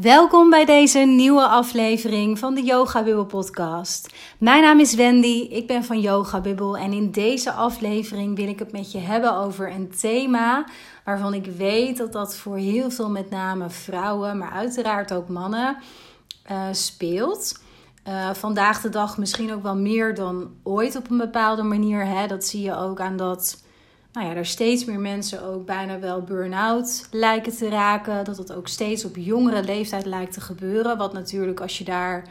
Welkom 0.00 0.50
bij 0.50 0.64
deze 0.64 0.98
nieuwe 0.98 1.46
aflevering 1.46 2.38
van 2.38 2.54
de 2.54 2.62
Yoga 2.62 3.02
Bubble 3.02 3.26
podcast. 3.26 4.14
Mijn 4.38 4.62
naam 4.62 4.80
is 4.80 4.94
Wendy, 4.94 5.46
ik 5.50 5.66
ben 5.66 5.84
van 5.84 6.00
Yoga 6.00 6.40
Bubble 6.40 6.78
en 6.78 6.92
in 6.92 7.10
deze 7.10 7.52
aflevering 7.52 8.36
wil 8.36 8.48
ik 8.48 8.58
het 8.58 8.72
met 8.72 8.92
je 8.92 8.98
hebben 8.98 9.36
over 9.36 9.72
een 9.72 9.90
thema 10.00 10.66
waarvan 11.04 11.34
ik 11.34 11.46
weet 11.46 11.96
dat 11.96 12.12
dat 12.12 12.36
voor 12.36 12.56
heel 12.56 12.90
veel 12.90 13.10
met 13.10 13.30
name 13.30 13.70
vrouwen, 13.70 14.38
maar 14.38 14.50
uiteraard 14.50 15.12
ook 15.12 15.28
mannen 15.28 15.76
uh, 16.50 16.62
speelt. 16.72 17.60
Uh, 18.08 18.34
vandaag 18.34 18.80
de 18.80 18.88
dag 18.88 19.18
misschien 19.18 19.52
ook 19.52 19.62
wel 19.62 19.76
meer 19.76 20.14
dan 20.14 20.50
ooit 20.62 20.96
op 20.96 21.10
een 21.10 21.18
bepaalde 21.18 21.62
manier. 21.62 22.06
Hè? 22.06 22.26
Dat 22.26 22.44
zie 22.44 22.62
je 22.62 22.76
ook 22.76 23.00
aan 23.00 23.16
dat 23.16 23.62
nou 24.18 24.30
ja, 24.30 24.36
er 24.36 24.46
steeds 24.46 24.84
meer 24.84 25.00
mensen 25.00 25.44
ook 25.44 25.66
bijna 25.66 25.98
wel 25.98 26.22
burn-out 26.22 27.08
lijken 27.10 27.56
te 27.56 27.68
raken. 27.68 28.24
Dat 28.24 28.36
het 28.36 28.52
ook 28.52 28.68
steeds 28.68 29.04
op 29.04 29.16
jongere 29.16 29.62
leeftijd 29.62 30.06
lijkt 30.06 30.32
te 30.32 30.40
gebeuren. 30.40 30.98
Wat 30.98 31.12
natuurlijk, 31.12 31.60
als 31.60 31.78
je 31.78 31.84
daar 31.84 32.28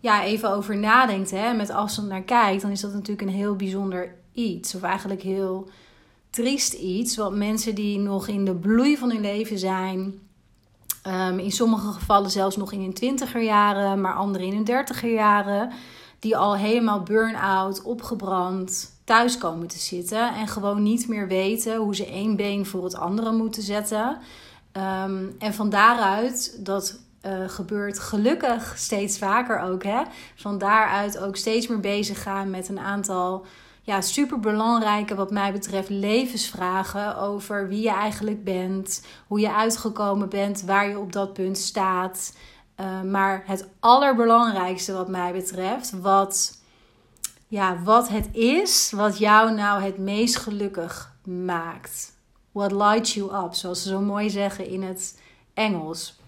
ja, 0.00 0.24
even 0.24 0.50
over 0.50 0.76
nadenkt, 0.76 1.30
hè, 1.30 1.52
met 1.52 1.70
afstand 1.70 2.08
naar 2.08 2.22
kijkt, 2.22 2.62
dan 2.62 2.70
is 2.70 2.80
dat 2.80 2.92
natuurlijk 2.92 3.28
een 3.28 3.34
heel 3.34 3.56
bijzonder 3.56 4.14
iets. 4.32 4.74
Of 4.74 4.82
eigenlijk 4.82 5.22
heel 5.22 5.68
triest 6.30 6.72
iets. 6.72 7.16
Want 7.16 7.36
mensen 7.36 7.74
die 7.74 7.98
nog 7.98 8.28
in 8.28 8.44
de 8.44 8.54
bloei 8.54 8.96
van 8.96 9.10
hun 9.10 9.20
leven 9.20 9.58
zijn. 9.58 10.14
Um, 11.06 11.38
in 11.38 11.52
sommige 11.52 11.92
gevallen 11.92 12.30
zelfs 12.30 12.56
nog 12.56 12.72
in 12.72 12.80
hun 12.80 12.94
twintiger 12.94 13.42
jaren, 13.42 14.00
maar 14.00 14.14
anderen 14.14 14.46
in 14.46 14.54
hun 14.54 14.64
dertiger 14.64 15.12
jaren. 15.12 15.72
Die 16.18 16.36
al 16.36 16.56
helemaal 16.56 17.02
burn-out, 17.02 17.82
opgebrand, 17.82 18.99
thuis 19.10 19.38
komen 19.38 19.66
te 19.66 19.78
zitten 19.78 20.34
en 20.34 20.48
gewoon 20.48 20.82
niet 20.82 21.08
meer 21.08 21.28
weten 21.28 21.76
hoe 21.76 21.94
ze 21.94 22.06
één 22.06 22.36
been 22.36 22.66
voor 22.66 22.84
het 22.84 22.94
andere 22.94 23.32
moeten 23.32 23.62
zetten. 23.62 24.18
Ehm, 24.72 25.24
en 25.38 25.54
van 25.54 25.70
daaruit, 25.70 26.64
dat 26.64 27.00
uh, 27.26 27.48
gebeurt 27.48 27.98
gelukkig 27.98 28.72
steeds 28.76 29.18
vaker 29.18 29.60
ook, 29.60 29.82
hè, 29.82 30.02
van 30.36 30.58
daaruit 30.58 31.18
ook 31.18 31.36
steeds 31.36 31.66
meer 31.66 31.80
bezig 31.80 32.22
gaan 32.22 32.50
met 32.50 32.68
een 32.68 32.78
aantal 32.78 33.46
ja, 33.82 34.00
super 34.00 34.40
belangrijke, 34.40 35.14
wat 35.14 35.30
mij 35.30 35.52
betreft, 35.52 35.88
levensvragen 35.88 37.16
over 37.18 37.68
wie 37.68 37.82
je 37.82 37.92
eigenlijk 37.92 38.44
bent, 38.44 39.06
hoe 39.26 39.40
je 39.40 39.54
uitgekomen 39.54 40.28
bent, 40.28 40.62
waar 40.62 40.88
je 40.88 40.98
op 40.98 41.12
dat 41.12 41.32
punt 41.32 41.58
staat. 41.58 42.36
Uh, 42.80 43.02
maar 43.02 43.42
het 43.46 43.68
allerbelangrijkste, 43.80 44.92
wat 44.92 45.08
mij 45.08 45.32
betreft, 45.32 46.00
wat 46.00 46.59
ja, 47.50 47.82
wat 47.82 48.08
het 48.08 48.28
is 48.32 48.92
wat 48.96 49.18
jou 49.18 49.54
nou 49.54 49.82
het 49.82 49.98
meest 49.98 50.36
gelukkig 50.36 51.12
maakt. 51.24 52.12
What 52.52 52.72
lights 52.72 53.14
you 53.14 53.44
up, 53.44 53.54
zoals 53.54 53.82
ze 53.82 53.88
zo 53.88 54.00
mooi 54.00 54.30
zeggen 54.30 54.66
in 54.66 54.82
het 54.82 55.20
Engels. 55.54 56.18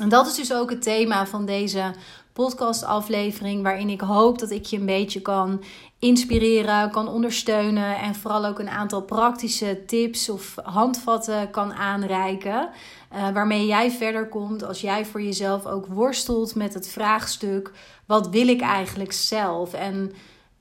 En 0.00 0.08
dat 0.08 0.26
is 0.26 0.34
dus 0.34 0.52
ook 0.52 0.70
het 0.70 0.82
thema 0.82 1.26
van 1.26 1.46
deze 1.46 1.94
podcastaflevering, 2.32 3.62
waarin 3.62 3.88
ik 3.88 4.00
hoop 4.00 4.38
dat 4.38 4.50
ik 4.50 4.64
je 4.64 4.76
een 4.76 4.86
beetje 4.86 5.22
kan 5.22 5.62
inspireren, 5.98 6.90
kan 6.90 7.08
ondersteunen 7.08 7.96
en 7.98 8.14
vooral 8.14 8.46
ook 8.46 8.58
een 8.58 8.70
aantal 8.70 9.02
praktische 9.02 9.84
tips 9.86 10.28
of 10.28 10.54
handvatten 10.62 11.50
kan 11.50 11.72
aanreiken. 11.72 12.68
Uh, 13.14 13.30
waarmee 13.30 13.66
jij 13.66 13.90
verder 13.90 14.28
komt 14.28 14.64
als 14.64 14.80
jij 14.80 15.04
voor 15.04 15.22
jezelf 15.22 15.66
ook 15.66 15.86
worstelt 15.86 16.54
met 16.54 16.74
het 16.74 16.88
vraagstuk: 16.88 17.72
wat 18.06 18.28
wil 18.28 18.48
ik 18.48 18.60
eigenlijk 18.60 19.12
zelf? 19.12 19.72
En 19.72 20.12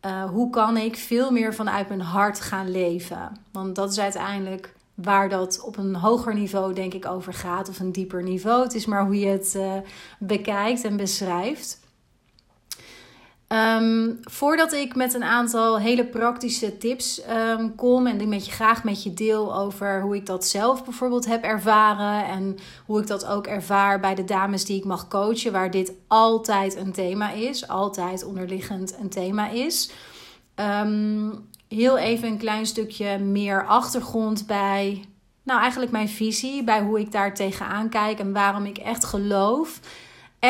uh, 0.06 0.24
hoe 0.24 0.50
kan 0.50 0.78
ik 0.78 0.96
veel 0.96 1.32
meer 1.32 1.54
vanuit 1.54 1.88
mijn 1.88 2.02
hart 2.02 2.40
gaan 2.40 2.72
leven? 2.72 3.32
Want 3.52 3.76
dat 3.76 3.92
is 3.92 4.00
uiteindelijk 4.00 4.76
waar 4.94 5.30
dat 5.30 5.62
op 5.62 5.78
een 5.78 5.96
hoger 5.96 6.34
niveau, 6.34 6.74
denk 6.74 6.94
ik, 6.94 7.06
over 7.06 7.34
gaat. 7.34 7.70
Of 7.70 7.80
een 7.80 7.92
dieper 7.92 8.24
niveau. 8.24 8.64
Het 8.64 8.74
is 8.74 8.86
maar 8.86 9.06
hoe 9.06 9.20
je 9.20 9.28
het 9.28 9.54
uh, 9.58 9.74
bekijkt 10.20 10.84
en 10.84 10.98
beschrijft. 10.98 11.80
Um, 13.50 14.20
voordat 14.22 14.74
ik 14.74 14.96
met 14.96 15.14
een 15.14 15.24
aantal 15.24 15.80
hele 15.80 16.06
praktische 16.06 16.78
tips 16.78 17.22
um, 17.30 17.76
kom 17.76 18.08
en 18.08 18.18
die 18.18 18.28
met 18.28 18.46
je 18.46 18.52
graag 18.52 18.84
met 18.84 19.04
je 19.04 19.14
deel 19.14 19.56
over 19.56 20.02
hoe 20.02 20.16
ik 20.16 20.26
dat 20.26 20.46
zelf 20.46 20.84
bijvoorbeeld 20.84 21.26
heb 21.26 21.44
ervaren 21.44 22.26
en 22.26 22.58
hoe 22.86 23.02
ik 23.02 23.08
dat 23.08 23.26
ook 23.26 23.48
ervaar 23.48 24.00
bij 24.00 24.16
de 24.16 24.24
dames 24.24 24.66
die 24.66 24.78
ik 24.78 24.86
mag 24.86 25.08
coachen, 25.08 25.52
waar 25.52 25.72
dit 25.72 25.94
altijd 26.08 26.76
een 26.76 26.92
thema 26.92 27.32
is, 27.32 27.68
altijd 27.68 28.26
onderliggend 28.26 28.96
een 29.00 29.10
thema 29.10 29.50
is. 29.50 29.92
Um, 30.56 31.48
heel 31.68 31.98
even 31.98 32.28
een 32.28 32.38
klein 32.38 32.66
stukje 32.66 33.18
meer 33.18 33.66
achtergrond 33.66 34.48
bij, 34.48 35.06
nou 35.44 35.60
eigenlijk 35.62 35.92
mijn 35.92 36.10
visie, 36.10 36.64
bij 36.64 36.82
hoe 36.82 37.00
ik 37.00 37.12
daar 37.12 37.34
tegenaan 37.34 37.90
kijk 37.90 38.20
en 38.20 38.34
waarom 38.34 38.66
ik 38.66 38.78
echt 38.78 39.06
geloof 39.06 39.80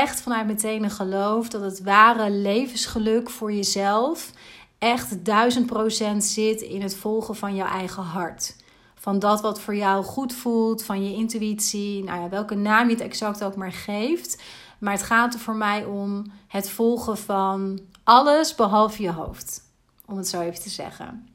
echt 0.01 0.21
vanuit 0.21 0.45
mijn 0.45 0.57
tenen 0.57 0.89
geloof 0.89 1.49
dat 1.49 1.61
het 1.61 1.83
ware 1.83 2.31
levensgeluk 2.31 3.29
voor 3.29 3.53
jezelf 3.53 4.31
echt 4.77 5.25
duizend 5.25 5.65
procent 5.65 6.23
zit 6.23 6.61
in 6.61 6.81
het 6.81 6.95
volgen 6.95 7.35
van 7.35 7.55
jouw 7.55 7.67
eigen 7.67 8.03
hart. 8.03 8.55
Van 8.95 9.19
dat 9.19 9.41
wat 9.41 9.61
voor 9.61 9.75
jou 9.75 10.03
goed 10.03 10.33
voelt, 10.33 10.83
van 10.83 11.05
je 11.05 11.15
intuïtie, 11.15 12.03
nou 12.03 12.21
ja, 12.21 12.29
welke 12.29 12.55
naam 12.55 12.87
je 12.87 12.93
het 12.93 13.03
exact 13.03 13.43
ook 13.43 13.55
maar 13.55 13.71
geeft. 13.71 14.41
Maar 14.79 14.93
het 14.93 15.03
gaat 15.03 15.33
er 15.33 15.39
voor 15.39 15.55
mij 15.55 15.85
om 15.85 16.31
het 16.47 16.69
volgen 16.69 17.17
van 17.17 17.79
alles 18.03 18.55
behalve 18.55 19.01
je 19.01 19.11
hoofd. 19.11 19.61
Om 20.05 20.17
het 20.17 20.27
zo 20.27 20.41
even 20.41 20.61
te 20.61 20.69
zeggen. 20.69 21.29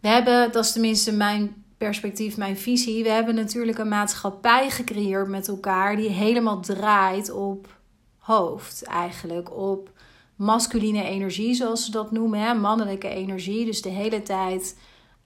We 0.00 0.08
hebben, 0.08 0.52
dat 0.52 0.64
is 0.64 0.72
tenminste 0.72 1.12
mijn 1.12 1.64
perspectief, 1.78 2.36
mijn 2.36 2.56
visie. 2.56 3.02
We 3.02 3.08
hebben 3.08 3.34
natuurlijk 3.34 3.78
een 3.78 3.88
maatschappij 3.88 4.70
gecreëerd 4.70 5.28
met 5.28 5.48
elkaar 5.48 5.96
die 5.96 6.08
helemaal 6.08 6.60
draait 6.60 7.30
op 7.30 7.68
hoofd 8.18 8.82
eigenlijk. 8.82 9.56
Op 9.56 9.90
masculine 10.36 11.02
energie, 11.02 11.54
zoals 11.54 11.84
ze 11.84 11.90
dat 11.90 12.10
noemen, 12.10 12.40
hè? 12.40 12.54
mannelijke 12.54 13.08
energie. 13.08 13.64
Dus 13.64 13.82
de 13.82 13.88
hele 13.88 14.22
tijd 14.22 14.76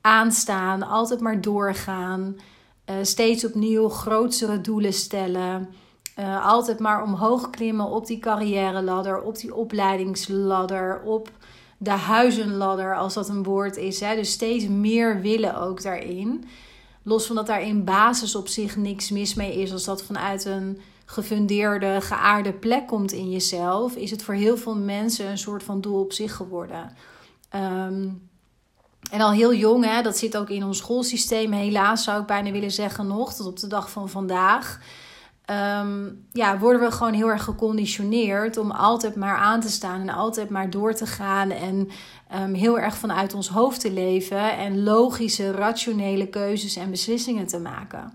aanstaan, 0.00 0.83
altijd 0.83 1.21
maar 1.21 1.41
doorgaan. 1.41 2.37
Uh, 2.91 2.97
steeds 3.03 3.44
opnieuw 3.44 3.88
grotere 3.88 4.61
doelen 4.61 4.93
stellen. 4.93 5.69
Uh, 6.19 6.47
altijd 6.47 6.78
maar 6.78 7.03
omhoog 7.03 7.50
klimmen 7.50 7.87
op 7.87 8.06
die 8.06 8.19
carrière 8.19 8.82
ladder, 8.82 9.21
op 9.22 9.37
die 9.37 9.55
opleidingsladder, 9.55 11.00
op 11.05 11.31
de 11.82 11.91
huizenladder, 11.91 12.96
als 12.96 13.14
dat 13.14 13.28
een 13.28 13.42
woord 13.42 13.76
is. 13.76 14.00
Hè? 14.00 14.14
Dus 14.14 14.30
steeds 14.30 14.68
meer 14.68 15.20
willen 15.20 15.60
ook 15.60 15.82
daarin. 15.82 16.44
Los 17.02 17.26
van 17.26 17.36
dat 17.36 17.46
daar 17.46 17.62
in 17.62 17.84
basis 17.84 18.34
op 18.34 18.48
zich 18.48 18.76
niks 18.76 19.10
mis 19.10 19.34
mee 19.34 19.54
is, 19.62 19.72
als 19.72 19.84
dat 19.84 20.02
vanuit 20.02 20.44
een 20.44 20.80
gefundeerde, 21.04 22.00
geaarde 22.00 22.52
plek 22.52 22.86
komt 22.86 23.12
in 23.12 23.30
jezelf, 23.30 23.96
is 23.96 24.10
het 24.10 24.22
voor 24.22 24.34
heel 24.34 24.56
veel 24.56 24.76
mensen 24.76 25.30
een 25.30 25.38
soort 25.38 25.62
van 25.62 25.80
doel 25.80 26.00
op 26.00 26.12
zich 26.12 26.34
geworden. 26.34 26.92
Um, 27.54 28.28
en 29.10 29.20
al 29.20 29.32
heel 29.32 29.54
jong, 29.54 29.84
hè, 29.84 30.02
dat 30.02 30.19
zit 30.19 30.36
ook 30.36 30.48
in 30.48 30.64
ons 30.64 30.78
schoolsysteem, 30.78 31.52
helaas 31.52 32.04
zou 32.04 32.20
ik 32.20 32.26
bijna 32.26 32.50
willen 32.50 32.70
zeggen 32.70 33.06
nog, 33.06 33.34
tot 33.34 33.46
op 33.46 33.58
de 33.58 33.66
dag 33.66 33.90
van 33.90 34.08
vandaag. 34.08 34.80
Um, 35.50 36.27
ja, 36.33 36.59
worden 36.59 36.81
we 36.81 36.91
gewoon 36.91 37.12
heel 37.12 37.28
erg 37.28 37.44
geconditioneerd 37.44 38.56
om 38.56 38.71
altijd 38.71 39.16
maar 39.16 39.37
aan 39.37 39.61
te 39.61 39.69
staan 39.69 40.00
en 40.00 40.09
altijd 40.09 40.50
maar 40.50 40.71
door 40.71 40.94
te 40.94 41.06
gaan 41.06 41.50
en 41.50 41.88
um, 42.43 42.55
heel 42.55 42.78
erg 42.78 42.97
vanuit 42.97 43.34
ons 43.34 43.49
hoofd 43.49 43.81
te 43.81 43.93
leven 43.93 44.56
en 44.59 44.83
logische, 44.83 45.50
rationele 45.50 46.27
keuzes 46.27 46.77
en 46.77 46.91
beslissingen 46.91 47.47
te 47.47 47.59
maken. 47.59 48.12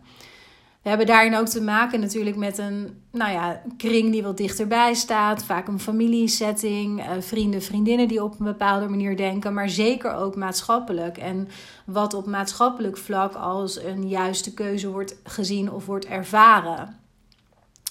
We 0.81 0.89
hebben 0.89 1.07
daarin 1.07 1.35
ook 1.35 1.47
te 1.47 1.61
maken 1.61 1.99
natuurlijk 1.99 2.35
met 2.35 2.57
een 2.57 3.01
nou 3.11 3.31
ja, 3.31 3.61
kring 3.77 4.11
die 4.11 4.23
wat 4.23 4.37
dichterbij 4.37 4.93
staat. 4.93 5.43
Vaak 5.43 5.67
een 5.67 5.79
familiesetting, 5.79 6.99
uh, 6.99 7.11
vrienden, 7.19 7.61
vriendinnen 7.61 8.07
die 8.07 8.23
op 8.23 8.39
een 8.39 8.45
bepaalde 8.45 8.87
manier 8.87 9.17
denken. 9.17 9.53
Maar 9.53 9.69
zeker 9.69 10.13
ook 10.13 10.35
maatschappelijk. 10.35 11.17
En 11.17 11.47
wat 11.85 12.13
op 12.13 12.25
maatschappelijk 12.25 12.97
vlak 12.97 13.33
als 13.33 13.83
een 13.83 14.07
juiste 14.07 14.53
keuze 14.53 14.91
wordt 14.91 15.15
gezien 15.23 15.71
of 15.71 15.85
wordt 15.85 16.05
ervaren 16.05 17.03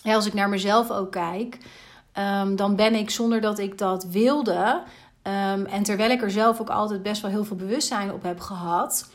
ja, 0.05 0.15
als 0.15 0.27
ik 0.27 0.35
naar 0.35 0.49
mezelf 0.49 0.91
ook 0.91 1.11
kijk, 1.11 1.59
um, 2.19 2.57
dan 2.57 2.77
ben 2.77 2.95
ik 2.95 3.11
zonder 3.11 3.41
dat 3.41 3.59
ik 3.59 3.79
dat 3.79 4.05
wilde. 4.05 4.83
Um, 5.23 5.67
en 5.67 5.83
terwijl 5.83 6.11
ik 6.11 6.23
er 6.23 6.31
zelf 6.31 6.61
ook 6.61 6.71
altijd 6.71 7.03
best 7.03 7.23
wel 7.23 7.31
heel 7.31 7.45
veel 7.45 7.57
bewustzijn 7.57 8.13
op 8.13 8.23
heb 8.23 8.41
gehad, 8.41 9.11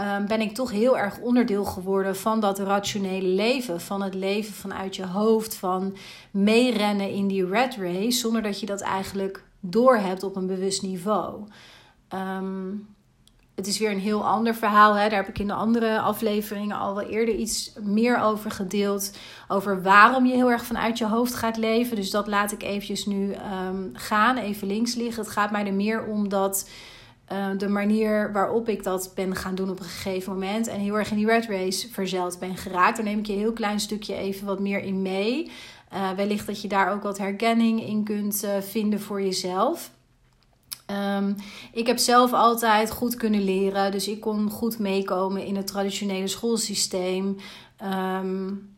um, 0.00 0.26
ben 0.26 0.40
ik 0.40 0.54
toch 0.54 0.70
heel 0.70 0.98
erg 0.98 1.18
onderdeel 1.18 1.64
geworden 1.64 2.16
van 2.16 2.40
dat 2.40 2.58
rationele 2.58 3.28
leven. 3.28 3.80
Van 3.80 4.02
het 4.02 4.14
leven 4.14 4.54
vanuit 4.54 4.96
je 4.96 5.06
hoofd, 5.06 5.54
van 5.54 5.96
meerennen 6.30 7.10
in 7.10 7.28
die 7.28 7.46
red 7.46 7.76
race, 7.76 8.18
zonder 8.18 8.42
dat 8.42 8.60
je 8.60 8.66
dat 8.66 8.80
eigenlijk 8.80 9.44
doorhebt 9.60 10.22
op 10.22 10.36
een 10.36 10.46
bewust 10.46 10.82
niveau. 10.82 11.44
Um, 12.14 12.88
het 13.58 13.66
is 13.66 13.78
weer 13.78 13.90
een 13.90 13.98
heel 13.98 14.24
ander 14.24 14.54
verhaal. 14.54 14.94
Hè? 14.94 15.08
Daar 15.08 15.18
heb 15.18 15.28
ik 15.28 15.38
in 15.38 15.46
de 15.46 15.52
andere 15.52 16.00
afleveringen 16.00 16.78
al 16.78 16.94
wel 16.94 17.08
eerder 17.08 17.34
iets 17.34 17.72
meer 17.80 18.20
over 18.20 18.50
gedeeld. 18.50 19.16
Over 19.48 19.82
waarom 19.82 20.26
je 20.26 20.34
heel 20.34 20.50
erg 20.50 20.64
vanuit 20.64 20.98
je 20.98 21.06
hoofd 21.06 21.34
gaat 21.34 21.56
leven. 21.56 21.96
Dus 21.96 22.10
dat 22.10 22.26
laat 22.26 22.52
ik 22.52 22.62
eventjes 22.62 23.06
nu 23.06 23.34
um, 23.68 23.90
gaan, 23.92 24.36
even 24.36 24.66
links 24.66 24.94
liggen. 24.94 25.22
Het 25.22 25.32
gaat 25.32 25.50
mij 25.50 25.66
er 25.66 25.72
meer 25.72 26.04
om 26.04 26.28
dat 26.28 26.70
eh, 27.24 27.46
de 27.56 27.68
manier 27.68 28.32
waarop 28.32 28.68
ik 28.68 28.82
dat 28.82 29.12
ben 29.14 29.36
gaan 29.36 29.54
doen 29.54 29.70
op 29.70 29.78
een 29.78 29.84
gegeven 29.84 30.32
moment. 30.32 30.66
En 30.66 30.80
heel 30.80 30.98
erg 30.98 31.10
in 31.10 31.16
die 31.16 31.26
red 31.26 31.46
race 31.46 31.88
verzeld 31.88 32.38
ben 32.38 32.56
geraakt. 32.56 32.96
Daar 32.96 33.04
neem 33.04 33.18
ik 33.18 33.26
je 33.26 33.32
een 33.32 33.38
heel 33.38 33.52
klein 33.52 33.80
stukje 33.80 34.14
even 34.14 34.46
wat 34.46 34.60
meer 34.60 34.80
in 34.80 35.02
mee. 35.02 35.50
Uh, 35.92 36.10
wellicht 36.10 36.46
dat 36.46 36.62
je 36.62 36.68
daar 36.68 36.92
ook 36.92 37.02
wat 37.02 37.18
herkenning 37.18 37.86
in 37.86 38.04
kunt 38.04 38.44
uh, 38.44 38.50
vinden 38.60 39.00
voor 39.00 39.22
jezelf. 39.22 39.90
Um, 40.90 41.36
ik 41.72 41.86
heb 41.86 41.98
zelf 41.98 42.32
altijd 42.32 42.90
goed 42.90 43.14
kunnen 43.14 43.44
leren, 43.44 43.90
dus 43.90 44.08
ik 44.08 44.20
kon 44.20 44.50
goed 44.50 44.78
meekomen 44.78 45.44
in 45.44 45.56
het 45.56 45.66
traditionele 45.66 46.28
schoolsysteem. 46.28 47.36
Um, 48.22 48.76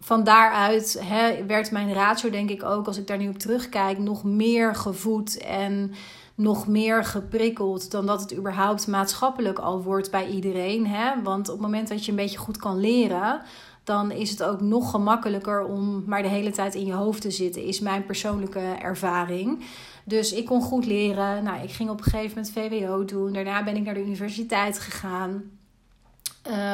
van 0.00 0.24
daaruit 0.24 1.02
werd 1.46 1.70
mijn 1.70 1.92
ratio, 1.92 2.30
denk 2.30 2.50
ik 2.50 2.62
ook, 2.62 2.86
als 2.86 2.98
ik 2.98 3.06
daar 3.06 3.18
nu 3.18 3.28
op 3.28 3.38
terugkijk, 3.38 3.98
nog 3.98 4.24
meer 4.24 4.74
gevoed 4.74 5.38
en 5.38 5.92
nog 6.34 6.66
meer 6.66 7.04
geprikkeld 7.04 7.90
dan 7.90 8.06
dat 8.06 8.20
het 8.20 8.36
überhaupt 8.36 8.86
maatschappelijk 8.86 9.58
al 9.58 9.82
wordt 9.82 10.10
bij 10.10 10.28
iedereen. 10.28 10.86
Hè? 10.86 11.22
Want 11.22 11.48
op 11.48 11.54
het 11.54 11.64
moment 11.64 11.88
dat 11.88 12.04
je 12.04 12.10
een 12.10 12.16
beetje 12.16 12.38
goed 12.38 12.56
kan 12.56 12.80
leren, 12.80 13.42
dan 13.84 14.10
is 14.10 14.30
het 14.30 14.42
ook 14.42 14.60
nog 14.60 14.90
gemakkelijker 14.90 15.64
om 15.64 16.02
maar 16.06 16.22
de 16.22 16.28
hele 16.28 16.50
tijd 16.50 16.74
in 16.74 16.86
je 16.86 16.92
hoofd 16.92 17.20
te 17.20 17.30
zitten, 17.30 17.64
is 17.64 17.80
mijn 17.80 18.06
persoonlijke 18.06 18.76
ervaring. 18.82 19.64
Dus 20.04 20.32
ik 20.32 20.46
kon 20.46 20.62
goed 20.62 20.86
leren. 20.86 21.44
Nou, 21.44 21.62
ik 21.62 21.70
ging 21.70 21.90
op 21.90 21.98
een 21.98 22.04
gegeven 22.04 22.28
moment 22.28 22.52
VWO 22.52 23.04
doen. 23.04 23.32
Daarna 23.32 23.64
ben 23.64 23.76
ik 23.76 23.84
naar 23.84 23.94
de 23.94 24.04
universiteit 24.04 24.78
gegaan. 24.78 25.42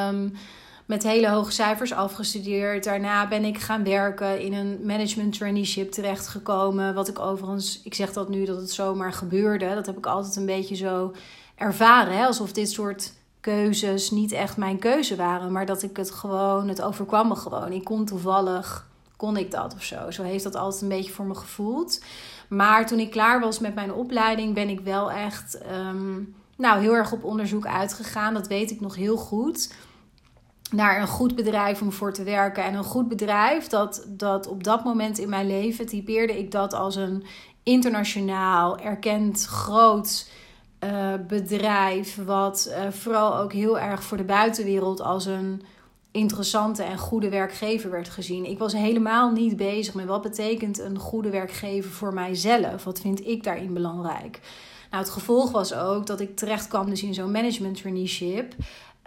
Um, 0.08 0.32
met 0.86 1.02
hele 1.02 1.28
hoge 1.28 1.52
cijfers 1.52 1.92
afgestudeerd. 1.92 2.84
Daarna 2.84 3.28
ben 3.28 3.44
ik 3.44 3.58
gaan 3.58 3.84
werken 3.84 4.40
in 4.40 4.52
een 4.52 4.80
management 4.84 5.38
traineeship 5.38 5.90
terechtgekomen. 5.90 6.94
Wat 6.94 7.08
ik 7.08 7.18
overigens, 7.18 7.80
ik 7.84 7.94
zeg 7.94 8.12
dat 8.12 8.28
nu 8.28 8.44
dat 8.44 8.56
het 8.56 8.70
zomaar 8.70 9.12
gebeurde. 9.12 9.74
Dat 9.74 9.86
heb 9.86 9.96
ik 9.96 10.06
altijd 10.06 10.36
een 10.36 10.46
beetje 10.46 10.76
zo 10.76 11.14
ervaren. 11.54 12.16
Hè? 12.16 12.26
Alsof 12.26 12.52
dit 12.52 12.70
soort 12.70 13.12
keuzes 13.40 14.10
niet 14.10 14.32
echt 14.32 14.56
mijn 14.56 14.78
keuze 14.78 15.16
waren. 15.16 15.52
Maar 15.52 15.66
dat 15.66 15.82
ik 15.82 15.96
het 15.96 16.10
gewoon, 16.10 16.68
het 16.68 16.82
overkwam 16.82 17.28
me 17.28 17.36
gewoon. 17.36 17.72
Ik 17.72 17.84
kon 17.84 18.04
toevallig, 18.04 18.88
kon 19.16 19.36
ik 19.36 19.50
dat 19.50 19.74
of 19.74 19.82
zo. 19.82 20.10
Zo 20.10 20.22
heeft 20.22 20.44
dat 20.44 20.54
altijd 20.54 20.82
een 20.82 20.88
beetje 20.88 21.12
voor 21.12 21.24
me 21.24 21.34
gevoeld. 21.34 22.00
Maar 22.48 22.86
toen 22.86 22.98
ik 22.98 23.10
klaar 23.10 23.40
was 23.40 23.58
met 23.58 23.74
mijn 23.74 23.92
opleiding, 23.92 24.54
ben 24.54 24.68
ik 24.68 24.80
wel 24.80 25.10
echt 25.10 25.58
ehm, 25.58 26.22
nou, 26.56 26.80
heel 26.80 26.94
erg 26.94 27.12
op 27.12 27.24
onderzoek 27.24 27.66
uitgegaan. 27.66 28.34
Dat 28.34 28.46
weet 28.46 28.70
ik 28.70 28.80
nog 28.80 28.94
heel 28.94 29.16
goed 29.16 29.74
naar 30.70 31.00
een 31.00 31.06
goed 31.06 31.34
bedrijf 31.34 31.82
om 31.82 31.92
voor 31.92 32.12
te 32.12 32.22
werken. 32.22 32.64
En 32.64 32.74
een 32.74 32.84
goed 32.84 33.08
bedrijf, 33.08 33.66
dat, 33.66 34.06
dat 34.08 34.46
op 34.46 34.64
dat 34.64 34.84
moment 34.84 35.18
in 35.18 35.28
mijn 35.28 35.46
leven 35.46 35.86
typeerde 35.86 36.38
ik 36.38 36.50
dat 36.50 36.72
als 36.72 36.96
een 36.96 37.24
internationaal 37.62 38.78
erkend 38.78 39.44
groot 39.44 40.30
uh, 40.84 41.12
bedrijf. 41.28 42.24
Wat 42.24 42.68
uh, 42.70 42.92
vooral 42.92 43.38
ook 43.38 43.52
heel 43.52 43.78
erg 43.78 44.02
voor 44.02 44.16
de 44.16 44.24
buitenwereld 44.24 45.00
als 45.00 45.26
een 45.26 45.62
interessante 46.16 46.82
en 46.82 46.98
goede 46.98 47.28
werkgever 47.28 47.90
werd 47.90 48.08
gezien. 48.08 48.44
Ik 48.44 48.58
was 48.58 48.72
helemaal 48.72 49.30
niet 49.30 49.56
bezig 49.56 49.94
met 49.94 50.06
wat 50.06 50.22
betekent 50.22 50.78
een 50.78 50.98
goede 50.98 51.30
werkgever 51.30 51.90
voor 51.90 52.14
mijzelf. 52.14 52.84
Wat 52.84 53.00
vind 53.00 53.26
ik 53.26 53.44
daarin 53.44 53.72
belangrijk? 53.72 54.40
Nou, 54.90 55.02
het 55.02 55.12
gevolg 55.12 55.50
was 55.50 55.74
ook 55.74 56.06
dat 56.06 56.20
ik 56.20 56.36
terecht 56.36 56.68
kwam 56.68 56.90
dus 56.90 57.02
in 57.02 57.14
zo'n 57.14 57.30
management 57.30 57.76
traineeship. 57.76 58.54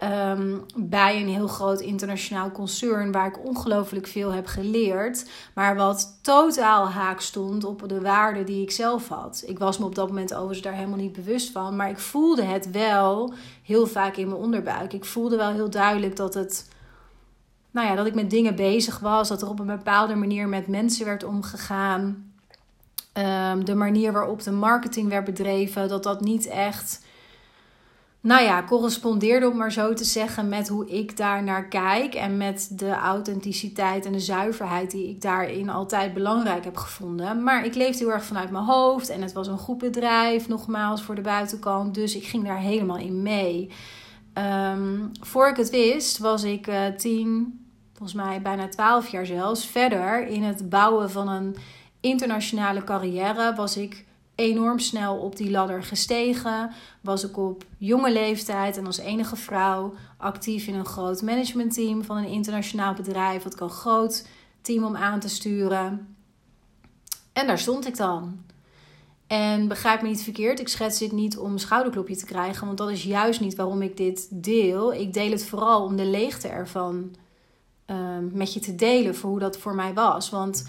Um, 0.02 0.64
bij 0.76 1.20
een 1.20 1.28
heel 1.28 1.46
groot 1.46 1.80
internationaal 1.80 2.50
concern 2.50 3.12
waar 3.12 3.26
ik 3.26 3.44
ongelooflijk 3.44 4.06
veel 4.06 4.32
heb 4.32 4.46
geleerd, 4.46 5.30
maar 5.54 5.76
wat 5.76 6.18
totaal 6.22 6.88
haak 6.88 7.20
stond 7.20 7.64
op 7.64 7.88
de 7.88 8.00
waarden 8.00 8.46
die 8.46 8.62
ik 8.62 8.70
zelf 8.70 9.08
had. 9.08 9.42
Ik 9.46 9.58
was 9.58 9.78
me 9.78 9.84
op 9.84 9.94
dat 9.94 10.08
moment 10.08 10.34
overigens 10.34 10.62
daar 10.62 10.74
helemaal 10.74 10.98
niet 10.98 11.12
bewust 11.12 11.50
van, 11.50 11.76
maar 11.76 11.90
ik 11.90 11.98
voelde 11.98 12.42
het 12.42 12.70
wel 12.70 13.32
heel 13.62 13.86
vaak 13.86 14.16
in 14.16 14.28
mijn 14.28 14.40
onderbuik. 14.40 14.92
Ik 14.92 15.04
voelde 15.04 15.36
wel 15.36 15.50
heel 15.50 15.70
duidelijk 15.70 16.16
dat 16.16 16.34
het, 16.34 16.68
nou 17.70 17.86
ja, 17.86 17.94
dat 17.94 18.06
ik 18.06 18.14
met 18.14 18.30
dingen 18.30 18.54
bezig 18.54 18.98
was, 18.98 19.28
dat 19.28 19.42
er 19.42 19.48
op 19.48 19.58
een 19.58 19.66
bepaalde 19.66 20.14
manier 20.14 20.48
met 20.48 20.66
mensen 20.66 21.04
werd 21.04 21.24
omgegaan. 21.24 22.32
Um, 23.14 23.64
de 23.64 23.74
manier 23.74 24.12
waarop 24.12 24.42
de 24.42 24.52
marketing 24.52 25.08
werd 25.08 25.24
bedreven, 25.24 25.88
dat 25.88 26.02
dat 26.02 26.20
niet 26.20 26.46
echt 26.46 27.00
nou 28.22 28.42
ja, 28.42 28.64
correspondeerde 28.64 29.48
om 29.48 29.56
maar 29.56 29.72
zo 29.72 29.94
te 29.94 30.04
zeggen 30.04 30.48
met 30.48 30.68
hoe 30.68 30.88
ik 30.88 31.16
daar 31.16 31.42
naar 31.42 31.68
kijk 31.68 32.14
en 32.14 32.36
met 32.36 32.68
de 32.78 32.90
authenticiteit 32.90 34.06
en 34.06 34.12
de 34.12 34.20
zuiverheid 34.20 34.90
die 34.90 35.08
ik 35.08 35.22
daarin 35.22 35.70
altijd 35.70 36.14
belangrijk 36.14 36.64
heb 36.64 36.76
gevonden. 36.76 37.42
Maar 37.42 37.64
ik 37.64 37.74
leefde 37.74 38.04
heel 38.04 38.12
erg 38.12 38.24
vanuit 38.24 38.50
mijn 38.50 38.64
hoofd 38.64 39.08
en 39.08 39.22
het 39.22 39.32
was 39.32 39.46
een 39.46 39.58
goed 39.58 39.78
bedrijf, 39.78 40.48
nogmaals 40.48 41.02
voor 41.02 41.14
de 41.14 41.20
buitenkant, 41.20 41.94
dus 41.94 42.16
ik 42.16 42.24
ging 42.24 42.44
daar 42.44 42.58
helemaal 42.58 42.98
in 42.98 43.22
mee. 43.22 43.70
Um, 44.40 45.10
voor 45.20 45.48
ik 45.48 45.56
het 45.56 45.70
wist, 45.70 46.18
was 46.18 46.42
ik 46.42 46.66
uh, 46.66 46.86
tien, 46.86 47.60
volgens 47.92 48.22
mij 48.22 48.42
bijna 48.42 48.68
twaalf 48.68 49.08
jaar 49.08 49.26
zelfs, 49.26 49.66
verder 49.66 50.26
in 50.26 50.42
het 50.42 50.68
bouwen 50.68 51.10
van 51.10 51.28
een 51.28 51.56
internationale 52.00 52.84
carrière. 52.84 53.54
Was 53.54 53.76
ik 53.76 54.04
enorm 54.40 54.78
snel 54.78 55.16
op 55.16 55.36
die 55.36 55.50
ladder 55.50 55.82
gestegen. 55.82 56.70
Was 57.00 57.24
ik 57.24 57.36
op 57.36 57.64
jonge 57.78 58.12
leeftijd 58.12 58.76
en 58.76 58.86
als 58.86 58.98
enige 58.98 59.36
vrouw 59.36 59.94
actief 60.16 60.66
in 60.66 60.74
een 60.74 60.84
groot 60.84 61.22
managementteam 61.22 62.04
van 62.04 62.16
een 62.16 62.28
internationaal 62.28 62.94
bedrijf. 62.94 63.42
Wat 63.42 63.52
ik 63.52 63.60
een 63.60 63.70
groot 63.70 64.26
team 64.62 64.84
om 64.84 64.96
aan 64.96 65.20
te 65.20 65.28
sturen. 65.28 66.16
En 67.32 67.46
daar 67.46 67.58
stond 67.58 67.86
ik 67.86 67.96
dan. 67.96 68.44
En 69.30 69.68
begrijp 69.68 70.02
me 70.02 70.08
niet 70.08 70.22
verkeerd, 70.22 70.60
ik 70.60 70.68
schets 70.68 70.98
dit 70.98 71.12
niet 71.12 71.38
om 71.38 71.52
een 71.52 71.58
schouderklopje 71.58 72.16
te 72.16 72.24
krijgen, 72.24 72.66
want 72.66 72.78
dat 72.78 72.90
is 72.90 73.02
juist 73.02 73.40
niet 73.40 73.54
waarom 73.54 73.82
ik 73.82 73.96
dit 73.96 74.28
deel. 74.30 74.92
Ik 74.94 75.12
deel 75.12 75.30
het 75.30 75.46
vooral 75.46 75.84
om 75.84 75.96
de 75.96 76.04
leegte 76.04 76.48
ervan 76.48 77.14
uh, 77.86 77.96
met 78.32 78.54
je 78.54 78.60
te 78.60 78.74
delen 78.74 79.14
voor 79.14 79.30
hoe 79.30 79.38
dat 79.38 79.58
voor 79.58 79.74
mij 79.74 79.94
was. 79.94 80.30
Want 80.30 80.68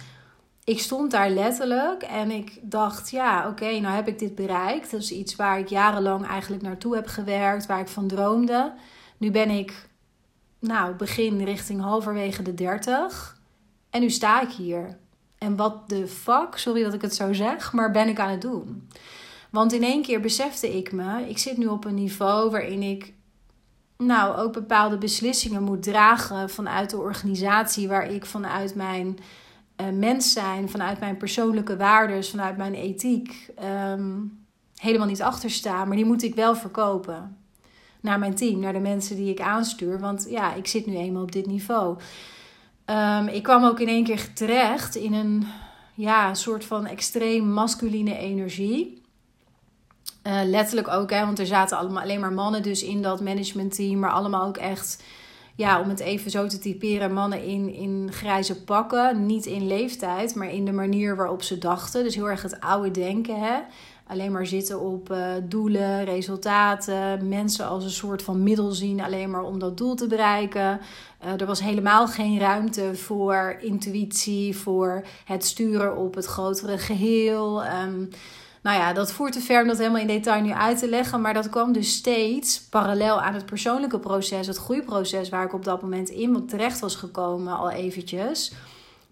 ik 0.64 0.80
stond 0.80 1.12
daar 1.12 1.30
letterlijk 1.30 2.04
en 2.04 2.32
ik 2.32 2.60
dacht, 2.62 3.10
ja, 3.10 3.48
oké, 3.48 3.80
nou 3.80 3.96
heb 3.96 4.08
ik 4.08 4.20
dit 4.20 4.36
bereikt. 4.36 4.92
Dat 4.92 5.02
is 5.02 5.12
iets 5.12 5.36
waar 5.36 5.60
ik 5.60 5.68
jarenlang 5.68 6.28
eigenlijk 6.28 6.62
naartoe 6.62 6.96
heb 6.96 7.08
gewerkt, 7.08 7.66
waar 7.66 7.80
ik 7.80 7.88
van 7.88 8.08
droomde. 8.08 8.74
Nu 9.18 9.32
ben 9.32 9.50
ik, 9.50 9.90
nou, 10.60 10.96
begin 10.96 11.44
richting 11.44 11.82
halverwege 11.82 12.42
de 12.42 12.54
30. 12.54 13.40
En 13.90 14.02
nu 14.02 14.10
sta 14.10 14.42
ik 14.42 14.52
hier. 14.52 14.98
En 15.44 15.56
wat 15.56 15.90
de 15.90 16.08
fuck, 16.08 16.58
sorry 16.58 16.84
dat 16.84 16.94
ik 16.94 17.02
het 17.02 17.16
zo 17.16 17.34
zeg, 17.34 17.74
maar 17.74 17.92
ben 17.92 18.08
ik 18.08 18.20
aan 18.20 18.30
het 18.30 18.42
doen? 18.42 18.88
Want 19.50 19.74
in 19.74 19.84
één 19.84 20.02
keer 20.02 20.22
besefte 20.22 20.78
ik 20.78 20.92
me, 20.92 21.30
ik 21.30 21.38
zit 21.38 21.58
nu 21.58 21.68
op 21.68 21.86
een 21.86 21.96
niveau 21.96 22.50
waarin 22.52 22.82
ik 22.82 23.14
nou 23.98 24.38
ook 24.38 24.54
bepaalde 24.54 24.98
beslissingen 24.98 25.64
moet 25.64 25.84
dragen 25.84 26.50
vanuit 26.50 26.90
de 26.90 26.98
organisatie 26.98 27.88
waar 27.88 28.12
ik 28.12 28.26
vanuit 28.26 28.76
mijn 28.76 29.18
uh, 29.82 29.88
mens 29.90 30.34
zijn, 30.34 30.70
vanuit 30.70 31.00
mijn 31.00 31.18
persoonlijke 31.18 31.78
waarden, 31.78 32.24
vanuit 32.24 32.58
mijn 32.58 32.74
ethiek, 32.74 33.50
um, 33.64 34.46
helemaal 34.76 35.08
niet 35.08 35.22
achter 35.22 35.50
staan. 35.50 35.88
Maar 35.88 35.98
die 35.98 36.06
moet 36.06 36.24
ik 36.24 36.36
wel 36.36 36.56
verkopen 36.56 37.38
naar 38.02 38.20
mijn 38.20 38.36
team, 38.36 38.60
naar 38.60 38.74
de 38.74 38.80
mensen 38.80 39.16
die 39.16 39.32
ik 39.32 39.42
aanstuur. 39.42 40.00
Want 40.00 40.28
ja, 40.30 40.54
ik 40.54 40.68
zit 40.68 40.86
nu 40.86 40.96
eenmaal 40.96 41.24
op 41.24 41.32
dit 41.32 41.46
niveau. 41.46 41.98
Um, 42.92 43.28
ik 43.28 43.44
kwam 43.44 43.66
ook 43.66 43.80
in 43.80 43.88
één 43.88 44.04
keer 44.04 44.34
terecht 44.34 44.96
in 44.96 45.14
een 45.14 45.48
ja, 45.94 46.34
soort 46.34 46.66
van 46.66 46.86
extreem 46.86 47.50
masculine 47.50 48.18
energie. 48.18 49.02
Uh, 50.28 50.40
letterlijk 50.46 50.88
ook, 50.88 51.10
hè, 51.10 51.26
want 51.26 51.40
er 51.40 51.46
zaten 51.46 51.78
allemaal 51.78 52.04
alleen 52.04 52.20
maar 52.20 52.34
mannen 52.34 52.64
dus 52.64 52.84
in 52.84 53.02
dat 53.02 53.22
managementteam, 53.22 54.00
maar 54.00 54.12
allemaal 54.12 54.48
ook 54.48 54.58
echt 54.58 55.04
ja, 55.56 55.82
om 55.82 55.90
het 55.90 56.00
even 56.00 56.32
zo 56.32 56.48
te 56.48 56.60
typeren, 56.60 57.14
mannen 57.14 57.44
in, 57.44 57.74
in 57.74 58.10
grijze 58.12 58.64
pakken. 58.64 59.26
Niet 59.26 59.46
in 59.46 59.68
leeftijd, 59.68 60.36
maar 60.36 60.52
in 60.52 60.66
de 60.66 60.72
manier 60.72 61.16
waarop 61.16 61.44
ze 61.44 61.58
dachten. 61.58 62.04
Dus 62.04 62.16
heel 62.16 62.30
erg 62.30 62.42
het 62.42 62.60
oude 62.60 62.92
denken. 62.92 63.40
Hè? 63.40 63.60
Alleen 64.08 64.32
maar 64.32 64.46
zitten 64.46 64.80
op 64.80 65.12
uh, 65.12 65.34
doelen, 65.44 66.04
resultaten, 66.04 67.28
mensen 67.28 67.68
als 67.68 67.84
een 67.84 67.90
soort 67.90 68.22
van 68.22 68.44
middel 68.44 68.72
zien, 68.72 69.02
alleen 69.02 69.30
maar 69.30 69.44
om 69.44 69.60
dat 69.60 69.78
doel 69.78 69.96
te 69.96 70.08
bereiken. 70.08 70.80
Uh, 71.24 71.40
er 71.40 71.46
was 71.46 71.62
helemaal 71.62 72.08
geen 72.08 72.40
ruimte 72.40 72.96
voor 72.96 73.58
intuïtie, 73.60 74.58
voor 74.58 75.06
het 75.26 75.46
sturen 75.46 75.98
op 75.98 76.16
het 76.16 76.26
grotere 76.26 76.78
geheel. 76.78 77.64
Um, 77.66 78.10
nou 78.62 78.78
ja, 78.78 78.94
dat 78.94 79.12
voert 79.12 79.34
te 79.34 79.40
ver 79.40 79.62
om 79.62 79.68
dat 79.68 79.78
helemaal 79.78 80.02
in 80.02 80.08
detail 80.08 80.42
nu 80.42 80.52
uit 80.52 80.80
te 80.80 80.90
leggen. 80.90 81.22
Maar 81.22 81.34
dat 81.34 81.50
kwam 81.50 81.72
dus 81.72 81.96
steeds 81.96 82.62
parallel 82.62 83.22
aan 83.22 83.34
het 83.34 83.46
persoonlijke 83.46 84.00
proces, 84.00 84.48
het 84.48 84.58
groeiproces 84.58 85.30
waar 85.30 85.46
ik 85.46 85.54
op 85.54 85.64
dat 85.64 85.82
moment 85.82 86.10
in 86.10 86.46
terecht 86.48 86.80
was 86.80 86.96
gekomen 86.96 87.58
al 87.58 87.70
eventjes. 87.70 88.54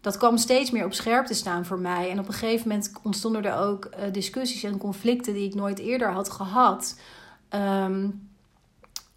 Dat 0.02 0.18
kwam 0.18 0.38
steeds 0.38 0.72
meer 0.72 0.86
op 0.86 0.94
scherp 0.94 1.26
te 1.26 1.34
staan 1.34 1.66
voor 1.66 1.80
mij. 1.80 2.10
En 2.10 2.20
op 2.20 2.28
een 2.28 2.34
gegeven 2.34 2.68
moment 2.68 2.92
ontstonden 3.04 3.46
er 3.46 3.58
ook 3.58 3.86
uh, 3.86 4.14
discussies 4.14 4.64
en 4.64 4.78
conflicten 4.78 5.34
die 5.34 5.48
ik 5.48 5.56
nooit 5.56 5.80
eerder 5.80 6.12
had 6.12 6.30
gehad. 6.30 7.00
Um, 7.84 8.29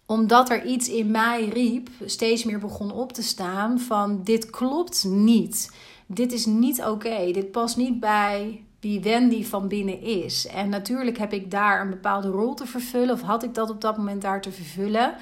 omdat 0.05 0.49
er 0.49 0.65
iets 0.65 0.89
in 0.89 1.11
mij 1.11 1.49
riep, 1.49 1.89
steeds 2.05 2.43
meer 2.43 2.59
begon 2.59 2.91
op 2.91 3.13
te 3.13 3.23
staan 3.23 3.79
van 3.79 4.23
dit 4.23 4.49
klopt 4.49 5.03
niet. 5.07 5.71
Dit 6.07 6.31
is 6.31 6.45
niet 6.45 6.83
oké. 6.83 7.31
Dit 7.31 7.51
past 7.51 7.77
niet 7.77 7.99
bij 7.99 8.63
wie 8.79 9.01
Wendy 9.01 9.43
van 9.43 9.67
binnen 9.67 10.01
is. 10.01 10.47
En 10.47 10.69
natuurlijk 10.69 11.17
heb 11.17 11.33
ik 11.33 11.51
daar 11.51 11.81
een 11.81 11.89
bepaalde 11.89 12.29
rol 12.29 12.53
te 12.53 12.65
vervullen, 12.65 13.13
of 13.13 13.21
had 13.21 13.43
ik 13.43 13.53
dat 13.53 13.69
op 13.69 13.81
dat 13.81 13.97
moment 13.97 14.21
daar 14.21 14.41
te 14.41 14.51
vervullen. 14.51 15.15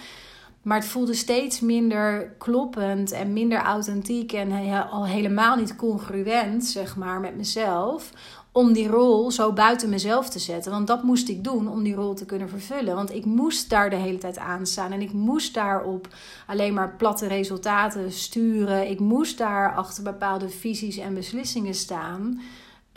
Maar 0.62 0.78
het 0.78 0.88
voelde 0.88 1.14
steeds 1.14 1.60
minder 1.60 2.36
kloppend 2.38 3.12
en 3.12 3.34
minder 3.34 3.60
authentiek 3.60 4.34
en 4.34 4.52
al 4.90 5.06
helemaal 5.06 5.56
niet 5.56 5.76
congruent, 5.76 6.66
zeg 6.66 6.96
maar, 6.96 7.20
met 7.20 7.36
mezelf. 7.36 8.12
Om 8.54 8.74
die 8.74 8.88
rol 8.88 9.32
zo 9.32 9.54
buiten 9.54 9.90
mezelf 9.90 10.30
te 10.30 10.40
zetten. 10.40 10.72
Want 10.72 10.88
dat 10.88 11.04
moest 11.04 11.30
ik 11.30 11.44
doen 11.44 11.68
om 11.68 11.84
die 11.84 11.96
rol 11.96 12.14
te 12.14 12.26
kunnen 12.26 12.50
vervullen. 12.50 12.96
Want 12.96 13.14
ik 13.14 13.26
moest 13.26 13.70
daar 13.70 13.90
de 13.90 13.96
hele 13.96 14.18
tijd 14.18 14.38
aan 14.38 14.66
staan. 14.66 14.92
En 14.92 15.02
ik 15.02 15.14
moest 15.14 15.54
daarop 15.54 16.08
alleen 16.48 16.74
maar 16.74 16.96
platte 16.96 17.28
resultaten 17.28 18.12
sturen. 18.12 18.90
Ik 18.90 19.00
moest 19.00 19.38
daar 19.38 19.76
achter 19.76 20.04
bepaalde 20.04 20.50
visies 20.50 20.98
en 20.98 21.14
beslissingen 21.14 21.76
staan. 21.76 22.42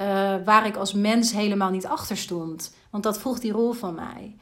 Uh, 0.01 0.35
waar 0.45 0.67
ik 0.67 0.77
als 0.77 0.93
mens 0.93 1.33
helemaal 1.33 1.71
niet 1.71 1.87
achter 1.87 2.17
stond. 2.17 2.75
Want 2.91 3.03
dat 3.03 3.19
vroeg 3.19 3.39
die 3.39 3.53
rol 3.53 3.73
van 3.73 3.95
mij. 3.95 4.37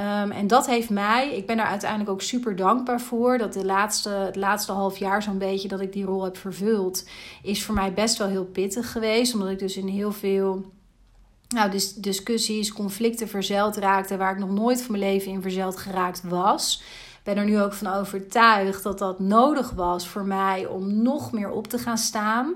Um, 0.00 0.30
en 0.30 0.46
dat 0.46 0.66
heeft 0.66 0.90
mij, 0.90 1.36
ik 1.36 1.46
ben 1.46 1.56
daar 1.56 1.66
uiteindelijk 1.66 2.10
ook 2.10 2.22
super 2.22 2.56
dankbaar 2.56 3.00
voor. 3.00 3.38
Dat 3.38 3.52
de 3.52 3.64
laatste, 3.64 4.08
het 4.08 4.36
laatste 4.36 4.72
half 4.72 4.96
jaar 4.96 5.22
zo'n 5.22 5.38
beetje 5.38 5.68
dat 5.68 5.80
ik 5.80 5.92
die 5.92 6.04
rol 6.04 6.24
heb 6.24 6.36
vervuld, 6.36 7.08
is 7.42 7.64
voor 7.64 7.74
mij 7.74 7.92
best 7.92 8.18
wel 8.18 8.28
heel 8.28 8.44
pittig 8.44 8.92
geweest. 8.92 9.34
Omdat 9.34 9.48
ik 9.48 9.58
dus 9.58 9.76
in 9.76 9.88
heel 9.88 10.12
veel 10.12 10.72
nou, 11.48 11.80
discussies, 11.96 12.72
conflicten 12.72 13.28
verzeld 13.28 13.76
raakte, 13.76 14.16
waar 14.16 14.32
ik 14.32 14.38
nog 14.38 14.50
nooit 14.50 14.82
van 14.82 14.98
mijn 14.98 15.12
leven 15.12 15.32
in 15.32 15.42
verzeld 15.42 15.76
geraakt 15.76 16.22
was. 16.22 16.82
Ik 17.18 17.34
ben 17.34 17.36
er 17.36 17.44
nu 17.44 17.60
ook 17.60 17.72
van 17.72 17.92
overtuigd 17.92 18.82
dat 18.82 18.98
dat 18.98 19.20
nodig 19.20 19.70
was 19.70 20.08
voor 20.08 20.24
mij 20.24 20.66
om 20.66 21.02
nog 21.02 21.32
meer 21.32 21.50
op 21.50 21.66
te 21.66 21.78
gaan 21.78 21.98
staan. 21.98 22.54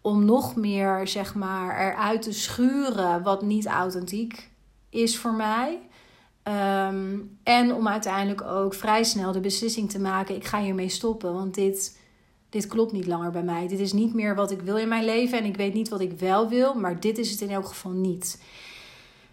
Om 0.00 0.24
nog 0.24 0.56
meer, 0.56 1.08
zeg 1.08 1.34
maar, 1.34 1.90
eruit 1.90 2.22
te 2.22 2.32
schuren 2.32 3.22
wat 3.22 3.42
niet 3.42 3.66
authentiek 3.66 4.50
is 4.88 5.18
voor 5.18 5.34
mij. 5.34 5.78
Ehm, 6.50 7.18
en 7.42 7.74
om 7.74 7.88
uiteindelijk 7.88 8.42
ook 8.42 8.74
vrij 8.74 9.04
snel 9.04 9.32
de 9.32 9.40
beslissing 9.40 9.90
te 9.90 10.00
maken: 10.00 10.34
ik 10.34 10.44
ga 10.44 10.60
hiermee 10.60 10.88
stoppen, 10.88 11.32
want 11.32 11.54
dit, 11.54 11.98
dit 12.48 12.66
klopt 12.66 12.92
niet 12.92 13.06
langer 13.06 13.30
bij 13.30 13.42
mij. 13.42 13.68
Dit 13.68 13.78
is 13.78 13.92
niet 13.92 14.14
meer 14.14 14.34
wat 14.34 14.50
ik 14.50 14.60
wil 14.60 14.76
in 14.76 14.88
mijn 14.88 15.04
leven 15.04 15.38
en 15.38 15.44
ik 15.44 15.56
weet 15.56 15.74
niet 15.74 15.88
wat 15.88 16.00
ik 16.00 16.18
wel 16.18 16.48
wil, 16.48 16.74
maar 16.74 17.00
dit 17.00 17.18
is 17.18 17.30
het 17.30 17.40
in 17.40 17.50
elk 17.50 17.66
geval 17.66 17.90
niet. 17.90 18.42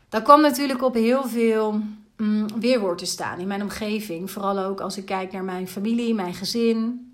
Dat 0.10 0.22
kwam 0.24 0.42
natuurlijk 0.42 0.84
op 0.84 0.94
heel 0.94 1.28
veel 1.28 1.82
mm, 2.18 2.46
weerwoord 2.60 2.98
te 2.98 3.06
staan 3.06 3.40
in 3.40 3.48
mijn 3.48 3.62
omgeving. 3.62 4.32
Vooral 4.32 4.60
ook 4.60 4.82
als 4.82 4.98
ik 4.98 5.06
kijk 5.06 5.32
naar 5.32 5.44
mijn 5.44 5.68
familie, 5.68 6.14
mijn 6.14 6.34
gezin. 6.34 7.12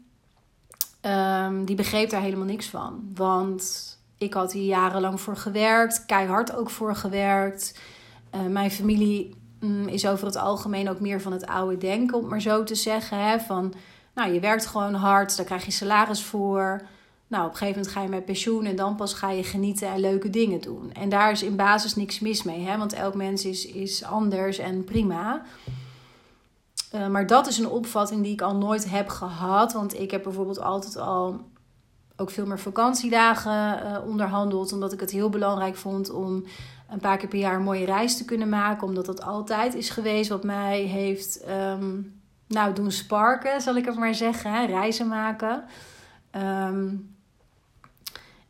Um, 1.01 1.65
die 1.65 1.75
begreep 1.75 2.09
daar 2.09 2.21
helemaal 2.21 2.45
niks 2.45 2.67
van. 2.67 3.11
Want 3.15 3.97
ik 4.17 4.33
had 4.33 4.53
hier 4.53 4.65
jarenlang 4.65 5.21
voor 5.21 5.37
gewerkt, 5.37 6.05
keihard 6.05 6.55
ook 6.55 6.69
voor 6.69 6.95
gewerkt. 6.95 7.79
Uh, 8.35 8.45
mijn 8.45 8.71
familie 8.71 9.41
Mm, 9.63 9.87
is 9.87 10.07
over 10.07 10.25
het 10.25 10.35
algemeen 10.35 10.89
ook 10.89 10.99
meer 10.99 11.21
van 11.21 11.31
het 11.31 11.45
oude 11.45 11.77
denken, 11.77 12.17
om 12.17 12.27
maar 12.27 12.41
zo 12.41 12.63
te 12.63 12.75
zeggen. 12.75 13.17
Hè? 13.17 13.39
Van, 13.39 13.73
nou, 14.15 14.33
je 14.33 14.39
werkt 14.39 14.65
gewoon 14.65 14.93
hard, 14.93 15.35
daar 15.37 15.45
krijg 15.45 15.65
je 15.65 15.71
salaris 15.71 16.23
voor. 16.23 16.81
Nou, 17.27 17.45
op 17.45 17.51
een 17.51 17.57
gegeven 17.57 17.79
moment 17.79 17.95
ga 17.95 18.01
je 18.01 18.09
met 18.09 18.25
pensioen 18.25 18.65
en 18.65 18.75
dan 18.75 18.95
pas 18.95 19.13
ga 19.13 19.31
je 19.31 19.43
genieten 19.43 19.87
en 19.87 19.99
leuke 19.99 20.29
dingen 20.29 20.61
doen. 20.61 20.91
En 20.93 21.09
daar 21.09 21.31
is 21.31 21.43
in 21.43 21.55
basis 21.55 21.95
niks 21.95 22.19
mis 22.19 22.43
mee, 22.43 22.61
hè? 22.61 22.77
want 22.77 22.93
elk 22.93 23.13
mens 23.13 23.45
is, 23.45 23.65
is 23.65 24.03
anders 24.03 24.57
en 24.57 24.83
prima. 24.83 25.41
Uh, 26.95 27.07
maar 27.07 27.27
dat 27.27 27.47
is 27.47 27.57
een 27.57 27.69
opvatting 27.69 28.23
die 28.23 28.33
ik 28.33 28.41
al 28.41 28.55
nooit 28.55 28.89
heb 28.89 29.09
gehad. 29.09 29.73
Want 29.73 29.99
ik 29.99 30.11
heb 30.11 30.23
bijvoorbeeld 30.23 30.61
altijd 30.61 30.97
al 30.97 31.39
ook 32.15 32.29
veel 32.29 32.45
meer 32.45 32.59
vakantiedagen 32.59 33.79
uh, 33.83 33.97
onderhandeld. 34.07 34.73
Omdat 34.73 34.93
ik 34.93 34.99
het 34.99 35.11
heel 35.11 35.29
belangrijk 35.29 35.75
vond 35.75 36.09
om 36.09 36.43
een 36.93 36.99
paar 36.99 37.17
keer 37.17 37.29
per 37.29 37.39
jaar 37.39 37.55
een 37.55 37.63
mooie 37.63 37.85
reis 37.85 38.17
te 38.17 38.25
kunnen 38.25 38.49
maken. 38.49 38.87
Omdat 38.87 39.05
dat 39.05 39.23
altijd 39.23 39.75
is 39.75 39.89
geweest 39.89 40.29
wat 40.29 40.43
mij 40.43 40.79
heeft 40.81 41.43
um, 41.49 42.21
nou, 42.47 42.73
doen 42.73 42.91
sparken, 42.91 43.61
zal 43.61 43.75
ik 43.75 43.85
het 43.85 43.95
maar 43.95 44.15
zeggen. 44.15 44.65
Reizen 44.65 45.07
maken. 45.07 45.63
Um, 46.35 47.15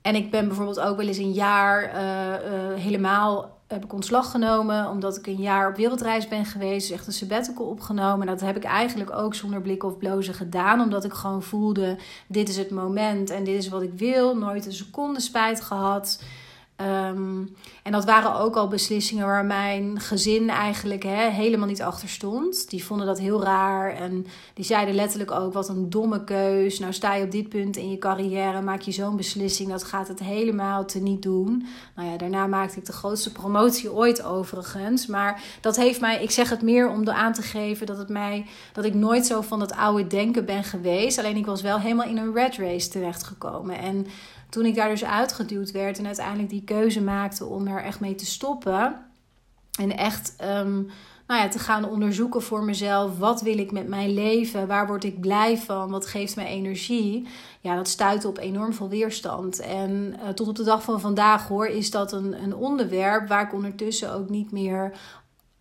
en 0.02 0.16
ik 0.16 0.32
ben 0.32 0.48
bijvoorbeeld 0.48 0.80
ook 0.80 0.98
wel 0.98 1.08
eens 1.08 1.18
een 1.18 1.32
jaar 1.32 1.84
uh, 1.84 2.52
uh, 2.52 2.76
helemaal 2.76 3.62
heb 3.68 3.84
ik 3.84 3.94
ontslag 3.94 4.32
genomen. 4.32 4.90
Omdat 4.90 5.18
ik 5.18 5.28
een 5.28 5.42
jaar 5.42 5.70
op 5.70 5.76
wereldreis 5.76 6.28
ben 6.28 6.46
geweest. 6.46 6.88
Dus 6.88 6.98
echt 6.98 7.08
een 7.08 7.14
sabbatical 7.14 7.66
opgenomen. 7.66 8.28
En 8.28 8.34
dat 8.34 8.42
heb 8.42 8.56
ik 8.56 8.64
eigenlijk 8.64 9.12
ook 9.12 9.36
zonder 9.36 9.62
blikken 9.62 9.90
of 9.90 9.98
blozen 9.98 10.34
gedaan. 10.34 10.82
Omdat 10.82 11.04
ik 11.04 11.14
gewoon 11.14 11.44
voelde, 11.44 11.98
dit 12.28 12.50
is 12.50 12.58
het 12.58 12.72
moment 12.72 13.30
en 13.30 13.44
dit 13.44 13.58
is 13.58 13.70
wat 13.70 13.82
ik 13.82 13.94
wil. 13.94 14.38
Nooit 14.38 14.66
een 14.66 14.74
seconde 14.74 15.20
spijt 15.20 15.62
gehad. 15.62 16.24
Um, 16.82 17.56
en 17.84 17.92
dat 17.92 18.06
waren 18.06 18.36
ook 18.36 18.56
al 18.56 18.68
beslissingen 18.68 19.25
waar 19.25 19.46
mijn 19.46 20.00
gezin 20.00 20.50
eigenlijk 20.50 21.03
helemaal 21.03 21.68
niet 21.68 21.82
achter 21.82 22.10
stond. 22.10 22.70
Die 22.70 22.84
vonden 22.84 23.08
dat 23.08 23.20
heel 23.20 23.44
raar 23.44 23.96
en 23.96 24.25
die 24.53 24.65
zeiden 24.65 24.96
letterlijk 24.96 25.32
ook: 25.32 25.53
wat 25.53 25.70
een 25.70 25.89
domme 25.89 26.24
keus. 26.24 26.80
Nou 26.80 26.94
sta 26.94 27.13
je 27.15 27.24
op 27.24 27.32
dit 27.32 27.50
punt 27.50 27.77
in 27.77 27.89
je 27.89 27.98
carrière, 27.98 28.62
maak 28.62 28.82
je 28.82 28.92
zo'n 28.92 29.15
beslissing, 29.15 29.70
dat 29.70 29.84
gaat 29.84 30.08
het 30.08 30.20
helemaal 30.20 30.86
te 30.86 31.00
niet 31.00 31.22
doen. 31.22 31.65
Nou 31.96 32.10
ja, 32.10 32.18
daarna 32.18 32.48
maakte 32.48 32.77
ik 32.77 32.86
de 32.86 32.92
grootste 32.92 33.32
promotie 33.32 33.94
ooit 33.94 34.24
overigens. 34.24 35.06
Maar 35.06 35.42
dat 35.62 35.75
heeft 35.75 36.01
mij, 36.01 36.24
ik 36.24 36.32
zeg 36.32 36.50
het 36.50 36.62
meer 36.62 36.89
om 36.89 37.10
aan 37.10 37.34
te 37.34 37.42
geven 37.42 37.86
dat, 37.86 37.98
het 37.98 38.10
mij, 38.10 38.46
dat 38.74 38.86
ik 38.86 38.94
nooit 38.94 39.25
zo 39.25 39.42
van 39.42 39.60
dat 39.60 39.75
oude 39.75 40.08
denken 40.08 40.46
ben 40.46 40.63
geweest. 40.63 41.18
Alleen 41.18 41.38
ik 41.38 41.46
was 41.46 41.62
wel 41.62 41.80
helemaal 41.80 42.08
in 42.08 42.18
een 42.18 42.34
red 42.34 42.56
race 42.56 42.89
terechtgekomen. 42.89 43.77
En 43.77 44.08
toen 44.53 44.65
ik 44.65 44.75
daar 44.75 44.89
dus 44.89 45.05
uitgeduwd 45.05 45.72
werd 45.72 45.98
en 45.98 46.05
uiteindelijk 46.05 46.50
die 46.50 46.63
keuze 46.63 47.01
maakte 47.01 47.45
om 47.45 47.67
er 47.67 47.83
echt 47.83 48.00
mee 48.00 48.15
te 48.15 48.25
stoppen. 48.25 48.95
En 49.79 49.98
echt 49.98 50.36
um, 50.41 50.89
nou 51.27 51.41
ja, 51.41 51.48
te 51.48 51.60
gaan 51.60 51.89
onderzoeken 51.89 52.41
voor 52.41 52.63
mezelf. 52.63 53.17
Wat 53.17 53.41
wil 53.41 53.57
ik 53.57 53.72
met 53.72 53.88
mijn 53.88 54.13
leven? 54.13 54.67
Waar 54.67 54.88
word 54.88 55.03
ik 55.03 55.19
blij 55.19 55.57
van? 55.57 55.89
Wat 55.89 56.05
geeft 56.05 56.36
mij 56.36 56.45
energie? 56.45 57.27
Ja, 57.62 57.75
dat 57.75 57.88
stuit 57.88 58.25
op 58.25 58.38
enorm 58.38 58.74
veel 58.74 58.89
weerstand. 58.89 59.60
En 59.60 60.15
uh, 60.24 60.29
tot 60.29 60.48
op 60.48 60.55
de 60.55 60.63
dag 60.63 60.83
van 60.83 61.00
vandaag 61.00 61.48
hoor, 61.48 61.65
is 61.65 61.91
dat 61.91 62.12
een, 62.12 62.43
een 62.43 62.55
onderwerp 62.55 63.27
waar 63.27 63.43
ik 63.43 63.53
ondertussen 63.53 64.13
ook 64.13 64.29
niet 64.29 64.51
meer 64.51 64.91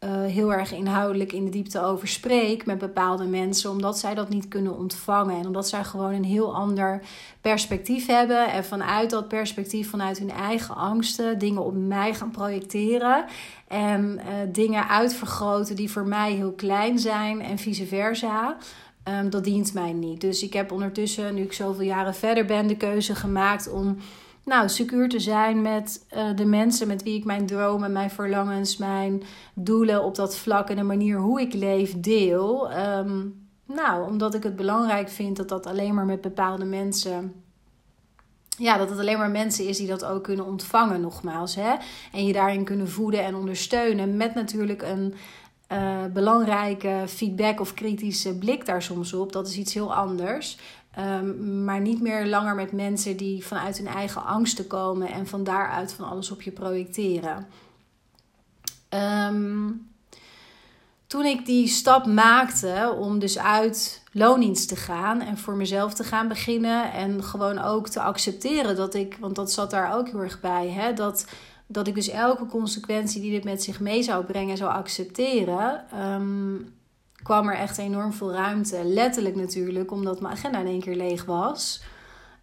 uh, 0.04 0.10
heel 0.24 0.52
erg 0.52 0.72
inhoudelijk 0.72 1.32
in 1.32 1.44
de 1.44 1.50
diepte 1.50 1.82
over 1.82 2.08
spreek 2.08 2.66
met 2.66 2.78
bepaalde 2.78 3.24
mensen, 3.24 3.70
omdat 3.70 3.98
zij 3.98 4.14
dat 4.14 4.28
niet 4.28 4.48
kunnen 4.48 4.78
ontvangen 4.78 5.38
en 5.38 5.46
omdat 5.46 5.68
zij 5.68 5.84
gewoon 5.84 6.12
een 6.12 6.24
heel 6.24 6.54
ander 6.54 7.00
perspectief 7.40 8.06
hebben 8.06 8.52
en 8.52 8.64
vanuit 8.64 9.10
dat 9.10 9.28
perspectief, 9.28 9.90
vanuit 9.90 10.18
hun 10.18 10.30
eigen 10.30 10.74
angsten, 10.74 11.38
dingen 11.38 11.64
op 11.64 11.74
mij 11.74 12.14
gaan 12.14 12.30
projecteren 12.30 13.24
en 13.68 14.18
uh, 14.18 14.24
dingen 14.52 14.88
uitvergroten 14.88 15.76
die 15.76 15.90
voor 15.90 16.06
mij 16.06 16.32
heel 16.32 16.52
klein 16.52 16.98
zijn 16.98 17.42
en 17.42 17.58
vice 17.58 17.86
versa. 17.86 18.56
Um, 19.08 19.30
dat 19.30 19.44
dient 19.44 19.74
mij 19.74 19.92
niet. 19.92 20.20
Dus 20.20 20.42
ik 20.42 20.52
heb 20.52 20.72
ondertussen, 20.72 21.34
nu 21.34 21.42
ik 21.42 21.52
zoveel 21.52 21.84
jaren 21.84 22.14
verder 22.14 22.44
ben, 22.44 22.66
de 22.66 22.76
keuze 22.76 23.14
gemaakt 23.14 23.70
om 23.70 23.96
nou, 24.44 24.68
secuur 24.68 25.08
te 25.08 25.20
zijn 25.20 25.62
met 25.62 26.06
uh, 26.14 26.36
de 26.36 26.44
mensen 26.44 26.88
met 26.88 27.02
wie 27.02 27.18
ik 27.18 27.24
mijn 27.24 27.46
dromen, 27.46 27.92
mijn 27.92 28.10
verlangens, 28.10 28.76
mijn 28.76 29.22
doelen 29.54 30.04
op 30.04 30.14
dat 30.14 30.36
vlak 30.36 30.70
en 30.70 30.76
de 30.76 30.82
manier 30.82 31.18
hoe 31.18 31.40
ik 31.40 31.52
leef 31.54 32.00
deel. 32.00 32.72
Um, 32.72 33.40
nou, 33.66 34.08
omdat 34.08 34.34
ik 34.34 34.42
het 34.42 34.56
belangrijk 34.56 35.08
vind 35.08 35.36
dat 35.36 35.48
dat 35.48 35.66
alleen 35.66 35.94
maar 35.94 36.04
met 36.04 36.20
bepaalde 36.20 36.64
mensen. 36.64 37.32
Ja, 38.58 38.76
dat 38.76 38.90
het 38.90 38.98
alleen 38.98 39.18
maar 39.18 39.30
mensen 39.30 39.68
is 39.68 39.76
die 39.76 39.86
dat 39.86 40.04
ook 40.04 40.22
kunnen 40.22 40.46
ontvangen, 40.46 41.00
nogmaals. 41.00 41.54
Hè? 41.54 41.74
En 42.12 42.26
je 42.26 42.32
daarin 42.32 42.64
kunnen 42.64 42.88
voeden 42.88 43.24
en 43.24 43.34
ondersteunen. 43.34 44.16
Met 44.16 44.34
natuurlijk 44.34 44.82
een 44.82 45.14
uh, 45.72 46.04
belangrijke 46.12 47.04
feedback 47.06 47.60
of 47.60 47.74
kritische 47.74 48.38
blik 48.38 48.66
daar 48.66 48.82
soms 48.82 49.12
op. 49.12 49.32
Dat 49.32 49.48
is 49.48 49.56
iets 49.56 49.74
heel 49.74 49.94
anders. 49.94 50.58
Um, 50.98 51.64
maar 51.64 51.80
niet 51.80 52.00
meer 52.00 52.26
langer 52.26 52.54
met 52.54 52.72
mensen 52.72 53.16
die 53.16 53.46
vanuit 53.46 53.76
hun 53.78 53.86
eigen 53.86 54.24
angsten 54.24 54.66
komen 54.66 55.08
en 55.08 55.26
van 55.26 55.44
daaruit 55.44 55.92
van 55.92 56.08
alles 56.08 56.30
op 56.30 56.42
je 56.42 56.50
projecteren. 56.50 57.46
Um, 59.28 59.90
toen 61.06 61.24
ik 61.24 61.46
die 61.46 61.68
stap 61.68 62.06
maakte 62.06 62.96
om 62.98 63.18
dus 63.18 63.38
uit 63.38 64.02
loondienst 64.12 64.68
te 64.68 64.76
gaan 64.76 65.20
en 65.20 65.38
voor 65.38 65.54
mezelf 65.54 65.94
te 65.94 66.04
gaan 66.04 66.28
beginnen 66.28 66.92
en 66.92 67.24
gewoon 67.24 67.58
ook 67.58 67.88
te 67.88 68.00
accepteren 68.00 68.76
dat 68.76 68.94
ik, 68.94 69.16
want 69.20 69.36
dat 69.36 69.52
zat 69.52 69.70
daar 69.70 69.94
ook 69.94 70.08
heel 70.08 70.20
erg 70.20 70.40
bij, 70.40 70.68
hè, 70.68 70.92
dat, 70.92 71.26
dat 71.66 71.86
ik 71.86 71.94
dus 71.94 72.08
elke 72.08 72.46
consequentie 72.46 73.20
die 73.20 73.30
dit 73.30 73.44
met 73.44 73.62
zich 73.62 73.80
mee 73.80 74.02
zou 74.02 74.24
brengen 74.24 74.56
zou 74.56 74.72
accepteren. 74.72 75.84
Um, 76.04 76.74
kwam 77.22 77.48
er 77.48 77.56
echt 77.56 77.78
enorm 77.78 78.12
veel 78.12 78.32
ruimte. 78.32 78.84
Letterlijk 78.84 79.36
natuurlijk, 79.36 79.90
omdat 79.90 80.20
mijn 80.20 80.34
agenda 80.34 80.58
in 80.58 80.66
één 80.66 80.80
keer 80.80 80.96
leeg 80.96 81.24
was. 81.24 81.82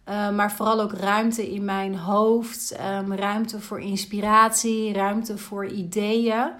Uh, 0.08 0.30
maar 0.30 0.52
vooral 0.52 0.80
ook 0.80 0.92
ruimte 0.92 1.50
in 1.52 1.64
mijn 1.64 1.96
hoofd, 1.96 2.76
um, 2.80 3.14
ruimte 3.14 3.60
voor 3.60 3.80
inspiratie, 3.80 4.92
ruimte 4.92 5.38
voor 5.38 5.66
ideeën. 5.66 6.50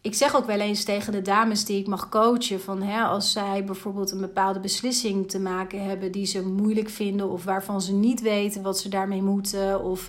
Ik 0.00 0.14
zeg 0.14 0.36
ook 0.36 0.46
wel 0.46 0.58
eens 0.58 0.84
tegen 0.84 1.12
de 1.12 1.22
dames 1.22 1.64
die 1.64 1.78
ik 1.78 1.86
mag 1.86 2.08
coachen: 2.08 2.60
van 2.60 2.82
hè, 2.82 3.02
als 3.02 3.32
zij 3.32 3.64
bijvoorbeeld 3.64 4.10
een 4.10 4.20
bepaalde 4.20 4.60
beslissing 4.60 5.30
te 5.30 5.38
maken 5.40 5.84
hebben 5.84 6.12
die 6.12 6.26
ze 6.26 6.46
moeilijk 6.46 6.88
vinden, 6.88 7.30
of 7.30 7.44
waarvan 7.44 7.82
ze 7.82 7.92
niet 7.92 8.20
weten 8.20 8.62
wat 8.62 8.78
ze 8.78 8.88
daarmee 8.88 9.22
moeten, 9.22 9.84
of 9.84 10.08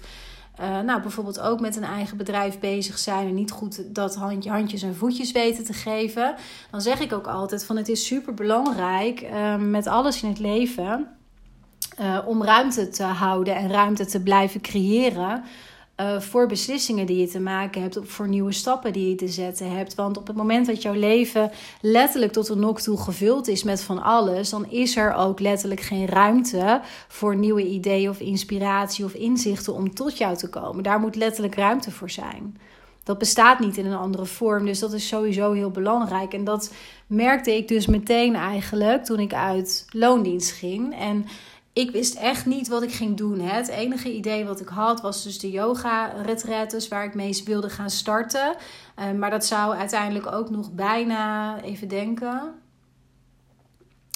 Uh, 0.60 0.80
nou, 0.80 1.02
bijvoorbeeld 1.02 1.40
ook 1.40 1.60
met 1.60 1.76
een 1.76 1.84
eigen 1.84 2.18
bedrijf 2.18 2.60
bezig 2.60 2.98
zijn 2.98 3.28
en 3.28 3.34
niet 3.34 3.52
goed 3.52 3.96
dat 3.96 4.16
handje, 4.16 4.50
handjes 4.50 4.82
en 4.82 4.96
voetjes 4.96 5.32
weten 5.32 5.64
te 5.64 5.74
geven. 5.74 6.36
Dan 6.72 6.82
zeg 6.82 7.00
ik 7.00 7.14
ook 7.14 7.28
altijd 7.28 7.66
van 7.66 7.78
het 7.78 7.90
is 7.90 8.06
super 8.06 8.34
belangrijk 8.34 9.22
uh, 9.22 9.56
met 9.56 9.88
alles 9.88 10.24
in 10.24 10.30
het 10.30 10.40
leven 10.40 11.08
uh, 12.00 12.20
om 12.26 12.44
ruimte 12.44 12.90
te 12.90 13.04
houden 13.04 13.56
en 13.56 13.72
ruimte 13.72 14.06
te 14.06 14.22
blijven 14.22 14.62
creëren. 14.62 15.44
Uh, 16.00 16.20
voor 16.20 16.48
beslissingen 16.48 17.06
die 17.06 17.18
je 17.18 17.28
te 17.28 17.40
maken 17.40 17.82
hebt, 17.82 18.00
voor 18.04 18.28
nieuwe 18.28 18.52
stappen 18.52 18.94
die 18.94 19.10
je 19.10 19.16
te 19.16 19.28
zetten 19.28 19.76
hebt. 19.76 19.96
Want 19.96 20.18
op 20.18 20.28
het 20.28 20.36
moment 20.36 20.66
dat 20.66 20.82
jouw 20.82 20.94
leven 20.94 21.52
letterlijk 21.82 22.32
tot 22.32 22.50
een 22.50 22.60
nok 22.60 22.82
toe 22.82 22.98
gevuld 22.98 23.48
is 23.48 23.64
met 23.64 23.82
van 23.82 24.02
alles, 24.02 24.50
dan 24.50 24.70
is 24.70 24.96
er 24.96 25.14
ook 25.14 25.40
letterlijk 25.40 25.82
geen 25.82 26.08
ruimte 26.08 26.82
voor 27.08 27.36
nieuwe 27.36 27.68
ideeën 27.68 28.10
of 28.10 28.20
inspiratie 28.20 29.06
of 29.06 29.14
inzichten 29.14 29.74
om 29.74 29.94
tot 29.94 30.18
jou 30.18 30.38
te 30.38 30.50
komen. 30.50 30.84
Daar 30.84 31.00
moet 31.00 31.16
letterlijk 31.16 31.56
ruimte 31.56 31.92
voor 31.92 32.10
zijn. 32.10 32.58
Dat 33.04 33.18
bestaat 33.18 33.60
niet 33.60 33.78
in 33.78 33.86
een 33.86 33.98
andere 33.98 34.26
vorm, 34.26 34.66
dus 34.66 34.80
dat 34.80 34.94
is 34.94 35.08
sowieso 35.08 35.52
heel 35.52 35.72
belangrijk. 35.72 36.34
En 36.34 36.44
dat 36.44 36.74
merkte 37.08 37.56
ik 37.56 37.68
dus 37.68 37.86
meteen 37.86 38.36
eigenlijk 38.36 39.06
toen 39.06 39.20
ik 39.20 39.34
uit 39.34 39.86
loondienst 39.90 40.52
ging. 40.52 41.00
En 41.00 41.26
ik 41.74 41.92
wist 41.92 42.16
echt 42.16 42.46
niet 42.46 42.68
wat 42.68 42.84
ik 42.84 42.92
ging 42.92 43.18
doen. 43.18 43.40
Het 43.40 43.68
enige 43.68 44.14
idee 44.14 44.46
wat 44.46 44.60
ik 44.60 44.68
had 44.68 45.02
was 45.02 45.24
dus 45.24 45.40
de 45.40 45.52
yoga-retretes 45.52 46.88
waar 46.88 47.06
ik 47.06 47.14
mee 47.14 47.42
wilde 47.46 47.70
gaan 47.70 47.90
starten. 47.90 48.56
Uh, 49.00 49.12
maar 49.12 49.30
dat 49.30 49.46
zou 49.46 49.76
uiteindelijk 49.76 50.32
ook 50.32 50.50
nog 50.50 50.72
bijna, 50.72 51.62
even 51.62 51.88
denken, 51.88 52.54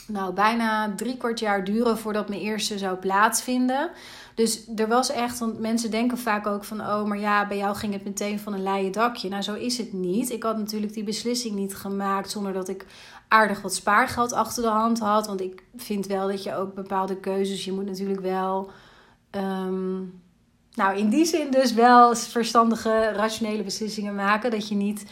nou, 0.08 0.34
bijna 0.34 0.94
drie 0.96 1.18
kwart 1.18 1.40
jaar 1.40 1.64
duren 1.64 1.98
voordat 1.98 2.30
mijn 2.30 2.42
eerste 2.42 2.78
zou 2.78 2.98
plaatsvinden. 2.98 3.90
Dus 4.36 4.68
er 4.76 4.88
was 4.88 5.12
echt, 5.12 5.40
want 5.40 5.60
mensen 5.60 5.92
denken 5.92 6.18
vaak 6.18 6.48
ook 6.48 6.64
van, 6.64 6.82
oh, 6.82 7.04
maar 7.04 7.20
ja, 7.20 7.48
bij 7.48 7.58
jou 7.58 7.76
ging 7.76 7.94
het 7.94 8.04
meteen 8.04 8.40
van 8.40 8.54
een 8.54 8.64
leien 8.64 8.92
dakje. 8.92 9.30
Nou, 9.30 9.42
zo 9.42 9.54
is 9.54 9.78
het 9.78 9.94
niet. 9.94 10.30
Ik 10.30 10.44
had 10.44 10.58
natuurlijk 10.58 10.94
die 10.94 11.04
beslissing 11.04 11.56
niet 11.56 11.76
gemaakt 11.76 12.32
zonder 12.32 12.54
dat 12.54 12.68
ik 12.68 12.86
aardig 13.28 13.62
wat 13.62 13.76
spaargeld 13.76 14.34
achter 14.34 14.64
de 14.64 14.70
hand 14.70 15.00
had. 15.00 15.28
Want 15.28 15.42
ik 15.42 15.64
vind 15.76 16.06
wel 16.06 16.28
dat 16.28 16.44
je 16.44 16.56
ook 16.56 16.74
bepaalde 16.74 17.16
keuzes, 17.16 17.66
je 17.66 17.72
moet 17.72 17.86
natuurlijk 17.86 18.22
wel. 18.22 18.70
Ehm, 19.30 19.98
nou, 20.74 20.98
in 20.98 21.10
die 21.10 21.26
zin 21.26 21.52
dus 21.52 21.74
wel 21.74 22.16
verstandige, 22.16 23.12
rationele 23.16 23.64
beslissingen 23.64 24.16
maken. 24.16 24.52
Dat 24.52 24.68
je 24.68 24.76
niet, 24.76 25.06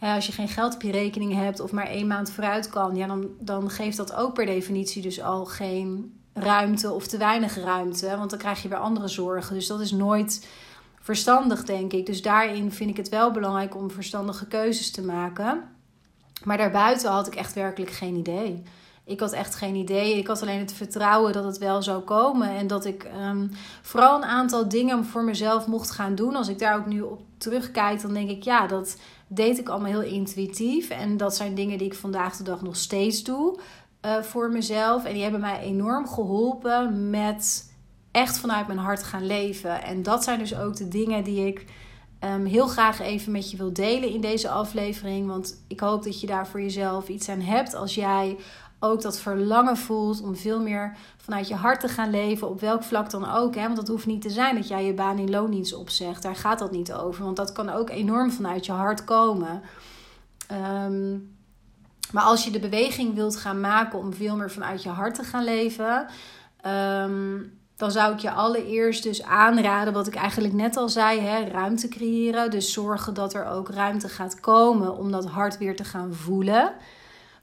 als 0.00 0.26
je 0.26 0.32
geen 0.32 0.48
geld 0.48 0.74
op 0.74 0.82
je 0.82 0.90
rekening 0.90 1.34
hebt 1.34 1.60
of 1.60 1.72
maar 1.72 1.86
één 1.86 2.06
maand 2.06 2.30
vooruit 2.30 2.68
kan, 2.68 2.96
ja, 2.96 3.06
dan, 3.06 3.28
dan 3.38 3.70
geeft 3.70 3.96
dat 3.96 4.14
ook 4.14 4.34
per 4.34 4.46
definitie 4.46 5.02
dus 5.02 5.22
al 5.22 5.44
geen 5.44 6.14
ruimte 6.32 6.92
of 6.92 7.06
te 7.06 7.16
weinig 7.16 7.56
ruimte. 7.56 8.16
Want 8.16 8.30
dan 8.30 8.38
krijg 8.38 8.62
je 8.62 8.68
weer 8.68 8.78
andere 8.78 9.08
zorgen. 9.08 9.54
Dus 9.54 9.66
dat 9.66 9.80
is 9.80 9.90
nooit 9.90 10.46
verstandig, 11.00 11.64
denk 11.64 11.92
ik. 11.92 12.06
Dus 12.06 12.22
daarin 12.22 12.72
vind 12.72 12.90
ik 12.90 12.96
het 12.96 13.08
wel 13.08 13.30
belangrijk 13.30 13.76
om 13.76 13.90
verstandige 13.90 14.46
keuzes 14.46 14.90
te 14.90 15.02
maken. 15.02 15.62
Maar 16.44 16.56
daarbuiten 16.56 17.10
had 17.10 17.26
ik 17.26 17.34
echt 17.34 17.54
werkelijk 17.54 17.90
geen 17.90 18.14
idee. 18.14 18.62
Ik 19.04 19.20
had 19.20 19.32
echt 19.32 19.54
geen 19.54 19.74
idee. 19.74 20.18
Ik 20.18 20.26
had 20.26 20.42
alleen 20.42 20.58
het 20.58 20.72
vertrouwen 20.72 21.32
dat 21.32 21.44
het 21.44 21.58
wel 21.58 21.82
zou 21.82 22.02
komen. 22.02 22.48
En 22.48 22.66
dat 22.66 22.84
ik 22.84 23.06
um, 23.22 23.50
vooral 23.82 24.16
een 24.16 24.28
aantal 24.28 24.68
dingen 24.68 25.04
voor 25.04 25.24
mezelf 25.24 25.66
mocht 25.66 25.90
gaan 25.90 26.14
doen. 26.14 26.36
Als 26.36 26.48
ik 26.48 26.58
daar 26.58 26.76
ook 26.76 26.86
nu 26.86 27.00
op 27.00 27.20
terugkijk, 27.38 28.02
dan 28.02 28.12
denk 28.12 28.30
ik, 28.30 28.42
ja, 28.42 28.66
dat 28.66 28.96
deed 29.26 29.58
ik 29.58 29.68
allemaal 29.68 30.00
heel 30.00 30.12
intuïtief. 30.12 30.90
En 30.90 31.16
dat 31.16 31.36
zijn 31.36 31.54
dingen 31.54 31.78
die 31.78 31.86
ik 31.86 31.94
vandaag 31.94 32.36
de 32.36 32.42
dag 32.42 32.62
nog 32.62 32.76
steeds 32.76 33.24
doe 33.24 33.58
uh, 34.06 34.22
voor 34.22 34.50
mezelf. 34.50 35.04
En 35.04 35.12
die 35.12 35.22
hebben 35.22 35.40
mij 35.40 35.60
enorm 35.60 36.08
geholpen 36.08 37.10
met 37.10 37.72
echt 38.10 38.38
vanuit 38.38 38.66
mijn 38.66 38.78
hart 38.78 39.02
gaan 39.02 39.26
leven. 39.26 39.82
En 39.82 40.02
dat 40.02 40.24
zijn 40.24 40.38
dus 40.38 40.56
ook 40.56 40.76
de 40.76 40.88
dingen 40.88 41.24
die 41.24 41.46
ik 41.46 41.64
um, 42.20 42.44
heel 42.44 42.66
graag 42.66 43.00
even 43.00 43.32
met 43.32 43.50
je 43.50 43.56
wil 43.56 43.72
delen 43.72 44.08
in 44.12 44.20
deze 44.20 44.48
aflevering. 44.48 45.26
Want 45.26 45.64
ik 45.68 45.80
hoop 45.80 46.02
dat 46.02 46.20
je 46.20 46.26
daar 46.26 46.46
voor 46.46 46.60
jezelf 46.60 47.08
iets 47.08 47.28
aan 47.28 47.40
hebt. 47.40 47.74
Als 47.74 47.94
jij 47.94 48.36
ook 48.80 49.02
dat 49.02 49.18
verlangen 49.18 49.76
voelt 49.76 50.22
om 50.22 50.36
veel 50.36 50.60
meer 50.60 50.96
vanuit 51.16 51.48
je 51.48 51.54
hart 51.54 51.80
te 51.80 51.88
gaan 51.88 52.10
leven, 52.10 52.48
op 52.48 52.60
welk 52.60 52.82
vlak 52.82 53.10
dan 53.10 53.30
ook. 53.30 53.54
Hè? 53.54 53.62
Want 53.62 53.76
dat 53.76 53.88
hoeft 53.88 54.06
niet 54.06 54.22
te 54.22 54.30
zijn 54.30 54.54
dat 54.54 54.68
jij 54.68 54.84
je 54.84 54.94
baan 54.94 55.18
in 55.18 55.30
loondienst 55.30 55.74
opzegt. 55.74 56.22
Daar 56.22 56.36
gaat 56.36 56.58
dat 56.58 56.70
niet 56.70 56.92
over. 56.92 57.24
Want 57.24 57.36
dat 57.36 57.52
kan 57.52 57.68
ook 57.68 57.90
enorm 57.90 58.30
vanuit 58.30 58.66
je 58.66 58.72
hart 58.72 59.04
komen. 59.04 59.62
Um, 60.84 61.34
maar 62.12 62.24
als 62.24 62.44
je 62.44 62.50
de 62.50 62.58
beweging 62.58 63.14
wilt 63.14 63.36
gaan 63.36 63.60
maken 63.60 63.98
om 63.98 64.14
veel 64.14 64.36
meer 64.36 64.50
vanuit 64.50 64.82
je 64.82 64.88
hart 64.88 65.14
te 65.14 65.22
gaan 65.22 65.44
leven, 65.44 66.06
um, 66.66 67.58
dan 67.76 67.90
zou 67.90 68.12
ik 68.12 68.18
je 68.18 68.30
allereerst 68.30 69.02
dus 69.02 69.22
aanraden, 69.22 69.92
wat 69.92 70.06
ik 70.06 70.14
eigenlijk 70.14 70.54
net 70.54 70.76
al 70.76 70.88
zei, 70.88 71.20
hè, 71.20 71.44
ruimte 71.48 71.88
creëren. 71.88 72.50
Dus 72.50 72.72
zorgen 72.72 73.14
dat 73.14 73.34
er 73.34 73.46
ook 73.46 73.68
ruimte 73.68 74.08
gaat 74.08 74.40
komen 74.40 74.96
om 74.96 75.10
dat 75.10 75.26
hart 75.26 75.58
weer 75.58 75.76
te 75.76 75.84
gaan 75.84 76.14
voelen. 76.14 76.72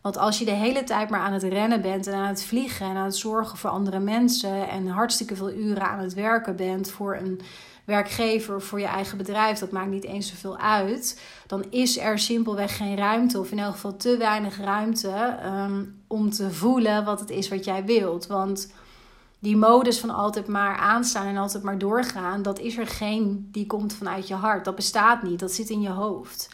Want 0.04 0.18
als 0.18 0.40
je 0.40 0.46
de 0.46 0.52
hele 0.52 0.84
tijd 0.84 1.10
maar 1.10 1.20
aan 1.20 1.34
het 1.34 1.44
rennen 1.44 1.82
bent 1.82 2.08
en 2.08 2.14
aan 2.14 2.28
het 2.28 2.44
vliegen 2.44 2.86
en 2.86 2.96
aan 2.96 3.06
het 3.06 3.16
zorgen 3.16 3.58
voor 3.58 3.70
andere 3.70 4.00
mensen 4.00 4.70
en 4.70 4.88
hartstikke 4.88 5.36
veel 5.36 5.52
uren 5.52 5.90
aan 5.90 6.00
het 6.00 6.14
werken 6.14 6.56
bent 6.56 6.92
voor 6.92 7.16
een 7.16 7.42
werkgever 7.86 8.62
voor 8.62 8.80
je 8.80 8.86
eigen 8.86 9.18
bedrijf, 9.18 9.60
dat 9.60 9.72
maakt 9.72 9.90
niet 9.90 10.04
eens 10.04 10.28
zoveel 10.28 10.58
uit, 10.58 11.22
dan 11.48 11.66
is 11.70 11.98
er 11.98 12.20
simpelweg 12.20 12.78
geen 12.78 12.98
ruimte 12.98 13.40
of 13.40 13.52
in 13.52 13.60
elk 13.60 13.74
geval 13.74 13.98
te 13.98 14.18
weinig 14.18 14.58
ruimte 14.58 15.38
um, 15.46 16.02
om 16.08 16.30
te 16.30 16.52
voelen 16.52 17.06
wat 17.06 17.20
het 17.20 17.30
is 17.30 17.50
wat 17.50 17.66
jij 17.66 17.86
wilt. 17.86 18.28
Want 18.28 18.72
die 19.40 19.58
modus 19.58 20.00
van 20.00 20.10
altijd 20.10 20.48
maar 20.48 20.76
aanstaan 20.78 21.28
en 21.28 21.38
altijd 21.38 21.64
maar 21.64 21.78
doorgaan, 21.78 22.42
dat 22.42 22.60
is 22.60 22.78
er 22.78 22.88
geen 22.88 23.50
die 23.52 23.68
komt 23.68 23.94
vanuit 23.94 24.28
je 24.28 24.36
hart. 24.36 24.66
Dat 24.66 24.76
bestaat 24.76 25.24
niet, 25.24 25.40
dat 25.40 25.52
zit 25.52 25.70
in 25.70 25.82
je 25.82 25.90
hoofd. 25.90 26.50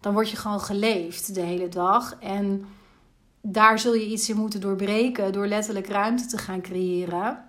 Dan 0.00 0.12
word 0.12 0.30
je 0.30 0.36
gewoon 0.36 0.60
geleefd 0.60 1.34
de 1.34 1.40
hele 1.40 1.68
dag. 1.68 2.16
En 2.20 2.66
daar 3.42 3.78
zul 3.78 3.94
je 3.94 4.06
iets 4.06 4.28
in 4.28 4.36
moeten 4.36 4.60
doorbreken 4.60 5.32
door 5.32 5.46
letterlijk 5.46 5.86
ruimte 5.86 6.26
te 6.26 6.38
gaan 6.38 6.60
creëren. 6.60 7.46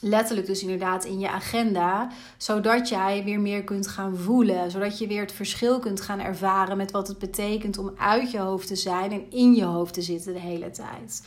Letterlijk 0.00 0.46
dus 0.46 0.62
inderdaad 0.62 1.04
in 1.04 1.18
je 1.18 1.30
agenda, 1.30 2.10
zodat 2.36 2.88
jij 2.88 3.24
weer 3.24 3.40
meer 3.40 3.64
kunt 3.64 3.86
gaan 3.86 4.16
voelen, 4.16 4.70
zodat 4.70 4.98
je 4.98 5.06
weer 5.06 5.20
het 5.20 5.32
verschil 5.32 5.78
kunt 5.78 6.00
gaan 6.00 6.20
ervaren 6.20 6.76
met 6.76 6.90
wat 6.90 7.08
het 7.08 7.18
betekent 7.18 7.78
om 7.78 7.92
uit 7.96 8.30
je 8.30 8.38
hoofd 8.38 8.66
te 8.66 8.76
zijn 8.76 9.12
en 9.12 9.30
in 9.30 9.54
je 9.54 9.64
hoofd 9.64 9.94
te 9.94 10.02
zitten 10.02 10.32
de 10.32 10.40
hele 10.40 10.70
tijd. 10.70 11.22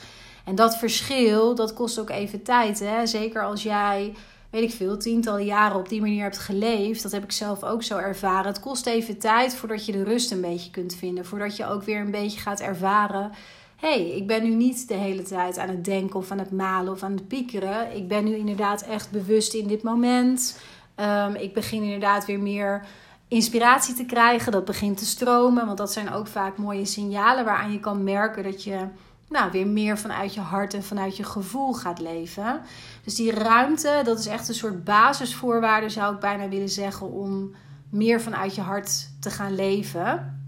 En 0.46 0.56
dat 0.56 0.78
verschil, 0.78 1.56
dat 1.56 1.74
kost 1.74 2.00
ook 2.00 2.10
even 2.10 2.44
tijd. 2.44 2.80
Hè? 2.80 3.06
Zeker 3.06 3.44
als 3.44 3.64
jij, 3.64 4.16
weet 4.50 4.64
ik 4.64 4.72
veel, 4.72 4.98
tientallen 4.98 5.46
jaren 5.46 5.78
op 5.78 5.90
die 5.90 6.02
manier 6.02 6.24
hebt 6.24 6.38
geleefd. 6.38 7.04
Dat 7.04 7.12
heb 7.12 7.24
ik 7.24 7.32
zelf 7.32 7.64
ook 7.64 7.84
zo 7.84 7.98
ervaren. 7.98 8.52
Het 8.52 8.60
kost 8.60 8.86
even 8.86 9.18
tijd 9.18 9.56
voordat 9.56 9.86
je 9.86 9.92
de 9.92 10.04
rust 10.04 10.32
een 10.32 10.42
beetje 10.42 10.72
kunt 10.72 10.96
vinden. 10.96 11.26
Voordat 11.26 11.58
je 11.58 11.66
ook 11.66 11.84
weer 11.84 12.00
een 12.00 12.12
beetje 12.12 12.40
gaat 12.40 12.60
ervaren. 12.60 13.32
Hé, 13.76 13.90
hey, 13.90 14.10
ik 14.10 14.28
ben 14.28 14.44
nu 14.44 14.50
niet 14.50 14.88
de 14.88 14.94
hele 14.94 15.22
tijd 15.22 15.58
aan 15.58 15.70
het 15.70 15.86
denken 15.86 16.20
of 16.20 16.32
aan 16.32 16.40
het 16.40 16.52
malen 16.52 16.94
of 16.94 17.04
aan 17.04 17.12
het 17.12 17.28
piekeren. 17.28 17.96
Ik 17.96 18.08
ben 18.08 18.24
nu 18.24 18.36
inderdaad 18.36 18.82
echt 18.82 19.12
bewust 19.12 19.54
in 19.54 19.68
dit 19.68 19.84
moment. 19.84 20.60
Um, 20.96 21.36
ik 21.36 21.54
begin 21.54 21.84
inderdaad 21.84 22.26
weer 22.26 22.40
meer 22.40 22.86
inspiratie 23.28 23.96
te 23.96 24.06
krijgen. 24.06 24.52
Dat 24.52 24.66
begint 24.66 24.98
te 24.98 25.06
stromen. 25.06 25.66
Want 25.66 25.78
dat 25.78 25.94
zijn 25.94 26.12
ook 26.12 26.28
vaak 26.28 26.58
mooie 26.58 26.86
signalen 26.86 27.46
waaraan 27.46 27.72
je 27.72 27.80
kan 27.80 28.04
merken 28.04 28.44
dat 28.44 28.64
je 28.64 28.88
nou, 29.30 29.52
weer 29.52 29.68
meer 29.68 29.98
vanuit 29.98 30.34
je 30.34 30.40
hart 30.40 30.74
en 30.74 30.84
vanuit 30.84 31.18
je 31.18 31.24
gevoel 31.24 31.74
gaat 31.74 32.00
leven. 32.00 32.62
Dus 33.10 33.18
die 33.18 33.32
ruimte, 33.32 34.02
dat 34.04 34.20
is 34.20 34.26
echt 34.26 34.48
een 34.48 34.54
soort 34.54 34.84
basisvoorwaarde, 34.84 35.90
zou 35.90 36.14
ik 36.14 36.20
bijna 36.20 36.50
willen 36.50 36.70
zeggen, 36.70 37.12
om 37.12 37.56
meer 37.90 38.22
vanuit 38.22 38.56
je 38.56 38.62
hart 38.62 39.10
te 39.20 39.30
gaan 39.30 39.56
leven. 39.56 40.42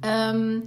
Um, 0.00 0.62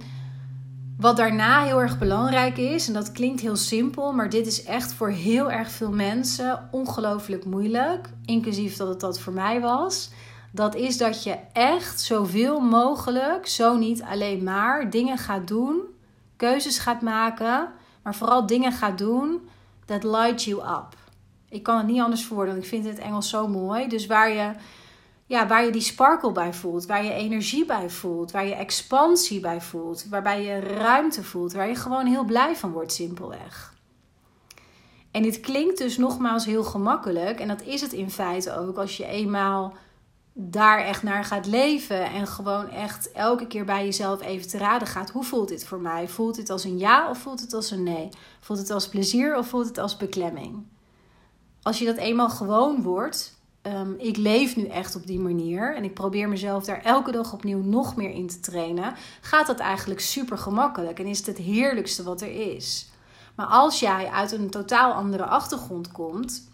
wat 0.98 1.16
daarna 1.16 1.62
heel 1.62 1.80
erg 1.80 1.98
belangrijk 1.98 2.56
is, 2.56 2.86
en 2.86 2.92
dat 2.94 3.12
klinkt 3.12 3.40
heel 3.40 3.56
simpel, 3.56 4.12
maar 4.12 4.28
dit 4.28 4.46
is 4.46 4.64
echt 4.64 4.92
voor 4.92 5.08
heel 5.08 5.50
erg 5.50 5.70
veel 5.70 5.92
mensen 5.92 6.68
ongelooflijk 6.70 7.44
moeilijk, 7.44 8.10
inclusief 8.24 8.76
dat 8.76 8.88
het 8.88 9.00
dat 9.00 9.20
voor 9.20 9.32
mij 9.32 9.60
was. 9.60 10.10
Dat 10.50 10.74
is 10.74 10.98
dat 10.98 11.22
je 11.22 11.38
echt 11.52 12.00
zoveel 12.00 12.60
mogelijk, 12.60 13.46
zo 13.46 13.76
niet 13.76 14.02
alleen 14.02 14.44
maar, 14.44 14.90
dingen 14.90 15.18
gaat 15.18 15.48
doen 15.48 15.80
keuzes 16.36 16.78
gaat 16.78 17.02
maken, 17.02 17.68
maar 18.02 18.14
vooral 18.14 18.46
dingen 18.46 18.72
gaat 18.72 18.98
doen 18.98 19.48
that 19.84 20.04
light 20.04 20.42
you 20.42 20.60
up. 20.60 20.96
Ik 21.48 21.62
kan 21.62 21.76
het 21.76 21.86
niet 21.86 22.00
anders 22.00 22.24
voordoen. 22.24 22.56
Ik 22.56 22.64
vind 22.64 22.84
het 22.84 22.98
Engels 22.98 23.28
zo 23.28 23.48
mooi. 23.48 23.88
Dus 23.88 24.06
waar 24.06 24.30
je, 24.30 24.52
ja, 25.26 25.46
waar 25.46 25.64
je 25.64 25.72
die 25.72 25.80
sparkle 25.80 26.32
bij 26.32 26.52
voelt, 26.52 26.86
waar 26.86 27.04
je 27.04 27.12
energie 27.12 27.66
bij 27.66 27.90
voelt, 27.90 28.30
waar 28.30 28.46
je 28.46 28.54
expansie 28.54 29.40
bij 29.40 29.60
voelt, 29.60 30.06
waarbij 30.08 30.44
je 30.44 30.58
ruimte 30.58 31.22
voelt, 31.24 31.52
waar 31.52 31.68
je 31.68 31.74
gewoon 31.74 32.06
heel 32.06 32.24
blij 32.24 32.56
van 32.56 32.72
wordt, 32.72 32.92
simpelweg. 32.92 33.74
En 35.10 35.22
dit 35.22 35.40
klinkt 35.40 35.78
dus 35.78 35.96
nogmaals 35.96 36.44
heel 36.44 36.64
gemakkelijk. 36.64 37.40
En 37.40 37.48
dat 37.48 37.62
is 37.62 37.80
het 37.80 37.92
in 37.92 38.10
feite 38.10 38.56
ook 38.56 38.76
als 38.76 38.96
je 38.96 39.06
eenmaal 39.06 39.74
daar 40.36 40.78
echt 40.78 41.02
naar 41.02 41.24
gaat 41.24 41.46
leven 41.46 42.04
en 42.04 42.26
gewoon 42.26 42.68
echt 42.68 43.12
elke 43.12 43.46
keer 43.46 43.64
bij 43.64 43.84
jezelf 43.84 44.22
even 44.22 44.48
te 44.48 44.58
raden 44.58 44.88
gaat. 44.88 45.10
Hoe 45.10 45.24
voelt 45.24 45.48
dit 45.48 45.64
voor 45.64 45.80
mij? 45.80 46.08
Voelt 46.08 46.34
dit 46.34 46.50
als 46.50 46.64
een 46.64 46.78
ja 46.78 47.10
of 47.10 47.18
voelt 47.18 47.40
het 47.40 47.52
als 47.52 47.70
een 47.70 47.82
nee? 47.82 48.08
Voelt 48.40 48.58
het 48.58 48.70
als 48.70 48.88
plezier 48.88 49.36
of 49.36 49.48
voelt 49.48 49.66
het 49.66 49.78
als 49.78 49.96
beklemming? 49.96 50.66
Als 51.62 51.78
je 51.78 51.84
dat 51.84 51.96
eenmaal 51.96 52.30
gewoon 52.30 52.82
wordt, 52.82 53.38
ehm, 53.62 53.92
ik 53.98 54.16
leef 54.16 54.56
nu 54.56 54.66
echt 54.66 54.96
op 54.96 55.06
die 55.06 55.18
manier 55.18 55.76
en 55.76 55.84
ik 55.84 55.94
probeer 55.94 56.28
mezelf 56.28 56.64
daar 56.64 56.82
elke 56.82 57.12
dag 57.12 57.32
opnieuw 57.32 57.62
nog 57.62 57.96
meer 57.96 58.10
in 58.10 58.28
te 58.28 58.40
trainen, 58.40 58.94
gaat 59.20 59.46
dat 59.46 59.58
eigenlijk 59.58 60.00
super 60.00 60.38
gemakkelijk 60.38 60.98
en 60.98 61.06
is 61.06 61.18
het 61.18 61.26
het 61.26 61.38
heerlijkste 61.38 62.02
wat 62.02 62.20
er 62.20 62.54
is. 62.54 62.88
Maar 63.34 63.46
als 63.46 63.80
jij 63.80 64.08
uit 64.08 64.32
een 64.32 64.50
totaal 64.50 64.92
andere 64.92 65.24
achtergrond 65.24 65.92
komt 65.92 66.52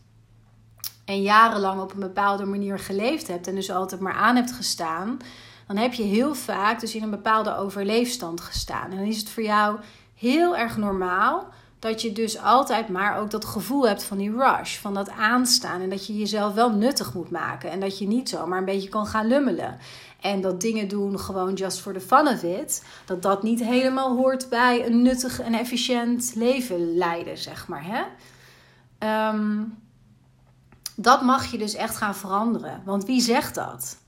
en 1.10 1.22
jarenlang 1.22 1.80
op 1.80 1.92
een 1.92 2.00
bepaalde 2.00 2.44
manier 2.44 2.78
geleefd 2.78 3.28
hebt 3.28 3.46
en 3.46 3.54
dus 3.54 3.70
altijd 3.70 4.00
maar 4.00 4.12
aan 4.12 4.36
hebt 4.36 4.52
gestaan, 4.52 5.18
dan 5.66 5.76
heb 5.76 5.92
je 5.92 6.02
heel 6.02 6.34
vaak 6.34 6.80
dus 6.80 6.94
in 6.94 7.02
een 7.02 7.10
bepaalde 7.10 7.56
overleefstand 7.56 8.40
gestaan. 8.40 8.90
En 8.90 8.96
dan 8.96 9.06
is 9.06 9.18
het 9.18 9.30
voor 9.30 9.42
jou 9.42 9.78
heel 10.14 10.56
erg 10.56 10.76
normaal 10.76 11.48
dat 11.78 12.02
je 12.02 12.12
dus 12.12 12.38
altijd 12.38 12.88
maar 12.88 13.18
ook 13.18 13.30
dat 13.30 13.44
gevoel 13.44 13.88
hebt 13.88 14.04
van 14.04 14.18
die 14.18 14.36
rush, 14.36 14.76
van 14.76 14.94
dat 14.94 15.10
aanstaan. 15.10 15.80
En 15.80 15.90
dat 15.90 16.06
je 16.06 16.18
jezelf 16.18 16.54
wel 16.54 16.70
nuttig 16.70 17.14
moet 17.14 17.30
maken. 17.30 17.70
En 17.70 17.80
dat 17.80 17.98
je 17.98 18.06
niet 18.06 18.28
zomaar 18.28 18.58
een 18.58 18.64
beetje 18.64 18.88
kan 18.88 19.06
gaan 19.06 19.26
lummelen. 19.26 19.78
En 20.20 20.40
dat 20.40 20.60
dingen 20.60 20.88
doen 20.88 21.18
gewoon 21.18 21.54
just 21.54 21.80
for 21.80 21.92
the 21.92 22.00
fun 22.00 22.28
of 22.28 22.42
it. 22.42 22.84
Dat 23.04 23.22
dat 23.22 23.42
niet 23.42 23.64
helemaal 23.64 24.16
hoort 24.16 24.48
bij 24.48 24.86
een 24.86 25.02
nuttig 25.02 25.40
en 25.40 25.54
efficiënt 25.54 26.32
leven 26.34 26.96
leiden, 26.96 27.38
zeg 27.38 27.68
maar. 27.68 27.84
Hè? 27.84 28.02
Ehm, 28.98 29.62
dat 31.02 31.22
mag 31.22 31.50
je 31.50 31.58
dus 31.58 31.74
echt 31.74 31.96
gaan 31.96 32.14
veranderen. 32.14 32.82
Want 32.84 33.04
wie 33.04 33.20
zegt 33.20 33.54
dat? 33.54 33.98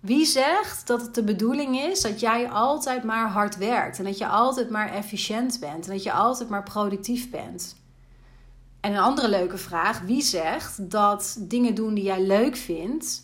Wie 0.00 0.24
zegt 0.24 0.86
dat 0.86 1.00
het 1.00 1.14
de 1.14 1.24
bedoeling 1.24 1.78
is 1.78 2.00
dat 2.00 2.20
jij 2.20 2.48
altijd 2.48 3.04
maar 3.04 3.28
hard 3.28 3.56
werkt 3.56 3.98
en 3.98 4.04
dat 4.04 4.18
je 4.18 4.26
altijd 4.26 4.70
maar 4.70 4.92
efficiënt 4.92 5.60
bent 5.60 5.86
en 5.86 5.92
dat 5.92 6.02
je 6.02 6.12
altijd 6.12 6.48
maar 6.48 6.62
productief 6.62 7.30
bent? 7.30 7.76
En 8.80 8.92
een 8.92 8.98
andere 8.98 9.28
leuke 9.28 9.58
vraag: 9.58 10.00
wie 10.00 10.22
zegt 10.22 10.90
dat 10.90 11.36
dingen 11.40 11.74
doen 11.74 11.94
die 11.94 12.04
jij 12.04 12.22
leuk 12.22 12.56
vindt, 12.56 13.22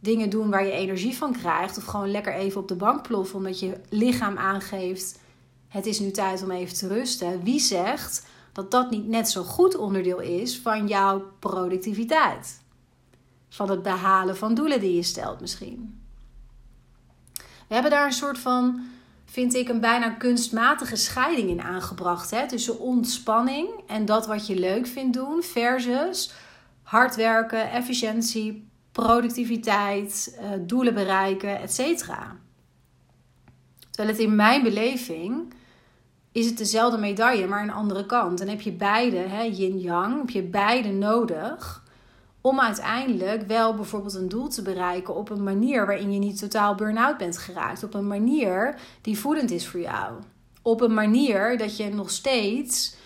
dingen 0.00 0.30
doen 0.30 0.50
waar 0.50 0.64
je 0.64 0.72
energie 0.72 1.16
van 1.16 1.32
krijgt, 1.32 1.78
of 1.78 1.84
gewoon 1.84 2.10
lekker 2.10 2.34
even 2.34 2.60
op 2.60 2.68
de 2.68 2.76
bank 2.76 3.02
ploffen 3.02 3.36
omdat 3.36 3.60
je 3.60 3.80
lichaam 3.88 4.36
aangeeft: 4.36 5.18
het 5.68 5.86
is 5.86 6.00
nu 6.00 6.10
tijd 6.10 6.42
om 6.42 6.50
even 6.50 6.76
te 6.76 6.88
rusten? 6.88 7.42
Wie 7.42 7.60
zegt 7.60 8.26
dat 8.52 8.70
dat 8.70 8.90
niet 8.90 9.08
net 9.08 9.30
zo 9.30 9.42
goed 9.42 9.76
onderdeel 9.76 10.20
is 10.20 10.58
van 10.58 10.88
jouw 10.88 11.22
productiviteit? 11.38 12.62
Van 13.48 13.70
het 13.70 13.82
behalen 13.82 14.36
van 14.36 14.54
doelen 14.54 14.80
die 14.80 14.94
je 14.94 15.02
stelt 15.02 15.40
misschien. 15.40 16.00
We 17.68 17.76
hebben 17.76 17.90
daar 17.90 18.06
een 18.06 18.12
soort 18.12 18.38
van, 18.38 18.80
vind 19.24 19.54
ik, 19.54 19.68
een 19.68 19.80
bijna 19.80 20.10
kunstmatige 20.10 20.96
scheiding 20.96 21.50
in 21.50 21.62
aangebracht. 21.62 22.30
Hè? 22.30 22.48
Tussen 22.48 22.78
ontspanning 22.78 23.68
en 23.86 24.04
dat 24.04 24.26
wat 24.26 24.46
je 24.46 24.58
leuk 24.58 24.86
vindt 24.86 25.16
doen, 25.16 25.42
versus 25.42 26.32
hard 26.82 27.16
werken, 27.16 27.70
efficiëntie, 27.70 28.68
productiviteit, 28.92 30.36
eh, 30.38 30.50
doelen 30.60 30.94
bereiken, 30.94 31.60
etc. 31.60 31.78
Terwijl 33.90 34.16
het 34.16 34.18
in 34.18 34.34
mijn 34.34 34.62
beleving 34.62 35.54
is 36.32 36.46
het 36.46 36.58
dezelfde 36.58 36.98
medaille, 36.98 37.46
maar 37.46 37.62
een 37.62 37.72
andere 37.72 38.06
kant. 38.06 38.40
En 38.40 38.48
heb 38.48 38.60
je 38.60 38.72
beide, 38.72 39.50
yin-yang, 39.52 40.18
heb 40.18 40.30
je 40.30 40.42
beide 40.42 40.88
nodig 40.88 41.82
om 42.40 42.60
uiteindelijk 42.60 43.46
wel 43.46 43.74
bijvoorbeeld 43.74 44.14
een 44.14 44.28
doel 44.28 44.48
te 44.48 44.62
bereiken 44.62 45.14
op 45.14 45.30
een 45.30 45.42
manier 45.42 45.86
waarin 45.86 46.12
je 46.12 46.18
niet 46.18 46.38
totaal 46.38 46.74
burn-out 46.74 47.16
bent 47.16 47.38
geraakt. 47.38 47.84
Op 47.84 47.94
een 47.94 48.06
manier 48.06 48.74
die 49.00 49.18
voedend 49.18 49.50
is 49.50 49.68
voor 49.68 49.80
jou. 49.80 50.12
Op 50.62 50.80
een 50.80 50.94
manier 50.94 51.58
dat 51.58 51.76
je 51.76 51.88
nog 51.88 52.10
steeds 52.10 52.96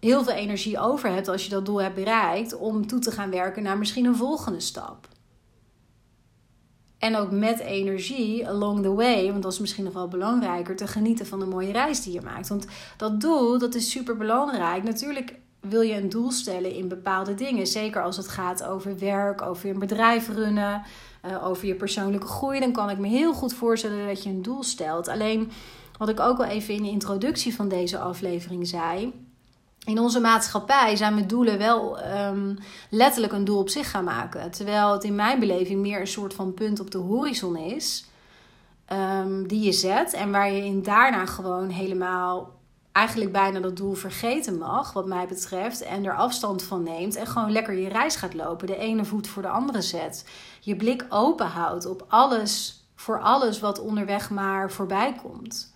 heel 0.00 0.24
veel 0.24 0.32
energie 0.32 0.78
over 0.78 1.10
hebt 1.10 1.28
als 1.28 1.44
je 1.44 1.50
dat 1.50 1.66
doel 1.66 1.82
hebt 1.82 1.94
bereikt 1.94 2.56
om 2.56 2.86
toe 2.86 2.98
te 2.98 3.10
gaan 3.10 3.30
werken 3.30 3.62
naar 3.62 3.78
misschien 3.78 4.04
een 4.04 4.16
volgende 4.16 4.60
stap. 4.60 5.08
En 7.00 7.16
ook 7.16 7.30
met 7.30 7.58
energie 7.58 8.48
along 8.48 8.82
the 8.82 8.94
way, 8.94 9.30
want 9.30 9.42
dat 9.42 9.52
is 9.52 9.58
misschien 9.58 9.84
nog 9.84 9.92
wel 9.92 10.08
belangrijker, 10.08 10.76
te 10.76 10.86
genieten 10.86 11.26
van 11.26 11.38
de 11.38 11.46
mooie 11.46 11.72
reis 11.72 12.02
die 12.02 12.12
je 12.12 12.20
maakt. 12.20 12.48
Want 12.48 12.66
dat 12.96 13.20
doel, 13.20 13.58
dat 13.58 13.74
is 13.74 13.90
super 13.90 14.16
belangrijk. 14.16 14.82
Natuurlijk 14.82 15.34
wil 15.60 15.80
je 15.80 15.94
een 15.94 16.08
doel 16.08 16.30
stellen 16.30 16.74
in 16.74 16.88
bepaalde 16.88 17.34
dingen. 17.34 17.66
Zeker 17.66 18.02
als 18.02 18.16
het 18.16 18.28
gaat 18.28 18.64
over 18.64 18.98
werk, 18.98 19.42
over 19.42 19.70
een 19.70 19.78
bedrijf 19.78 20.28
runnen, 20.28 20.82
uh, 21.26 21.46
over 21.46 21.66
je 21.66 21.74
persoonlijke 21.74 22.26
groei. 22.26 22.60
Dan 22.60 22.72
kan 22.72 22.90
ik 22.90 22.98
me 22.98 23.08
heel 23.08 23.32
goed 23.32 23.54
voorstellen 23.54 24.06
dat 24.06 24.22
je 24.22 24.30
een 24.30 24.42
doel 24.42 24.62
stelt. 24.62 25.08
Alleen 25.08 25.50
wat 25.98 26.08
ik 26.08 26.20
ook 26.20 26.38
al 26.38 26.44
even 26.44 26.74
in 26.74 26.82
de 26.82 26.90
introductie 26.90 27.54
van 27.54 27.68
deze 27.68 27.98
aflevering 27.98 28.68
zei. 28.68 29.12
In 29.90 29.98
onze 29.98 30.20
maatschappij 30.20 30.96
zijn 30.96 31.14
we 31.14 31.26
doelen 31.26 31.58
wel 31.58 31.98
um, 32.04 32.58
letterlijk 32.90 33.32
een 33.32 33.44
doel 33.44 33.58
op 33.58 33.68
zich 33.68 33.90
gaan 33.90 34.04
maken. 34.04 34.50
Terwijl 34.50 34.92
het 34.92 35.04
in 35.04 35.14
mijn 35.14 35.40
beleving 35.40 35.80
meer 35.80 36.00
een 36.00 36.06
soort 36.06 36.34
van 36.34 36.54
punt 36.54 36.80
op 36.80 36.90
de 36.90 36.98
horizon 36.98 37.56
is. 37.56 38.04
Um, 38.92 39.48
die 39.48 39.60
je 39.60 39.72
zet 39.72 40.12
en 40.12 40.30
waar 40.30 40.52
je 40.52 40.64
in 40.64 40.82
daarna 40.82 41.26
gewoon 41.26 41.68
helemaal 41.68 42.58
eigenlijk 42.92 43.32
bijna 43.32 43.60
dat 43.60 43.76
doel 43.76 43.94
vergeten 43.94 44.58
mag, 44.58 44.92
wat 44.92 45.06
mij 45.06 45.26
betreft, 45.26 45.82
en 45.82 46.04
er 46.04 46.14
afstand 46.14 46.62
van 46.62 46.82
neemt 46.82 47.16
en 47.16 47.26
gewoon 47.26 47.52
lekker 47.52 47.74
je 47.74 47.88
reis 47.88 48.16
gaat 48.16 48.34
lopen, 48.34 48.66
de 48.66 48.76
ene 48.76 49.04
voet 49.04 49.28
voor 49.28 49.42
de 49.42 49.48
andere 49.48 49.82
zet. 49.82 50.28
Je 50.60 50.76
blik 50.76 51.06
open 51.08 51.46
houdt 51.46 51.86
op 51.86 52.04
alles, 52.08 52.84
voor 52.94 53.20
alles 53.20 53.60
wat 53.60 53.80
onderweg 53.80 54.30
maar 54.30 54.70
voorbij 54.70 55.14
komt. 55.22 55.74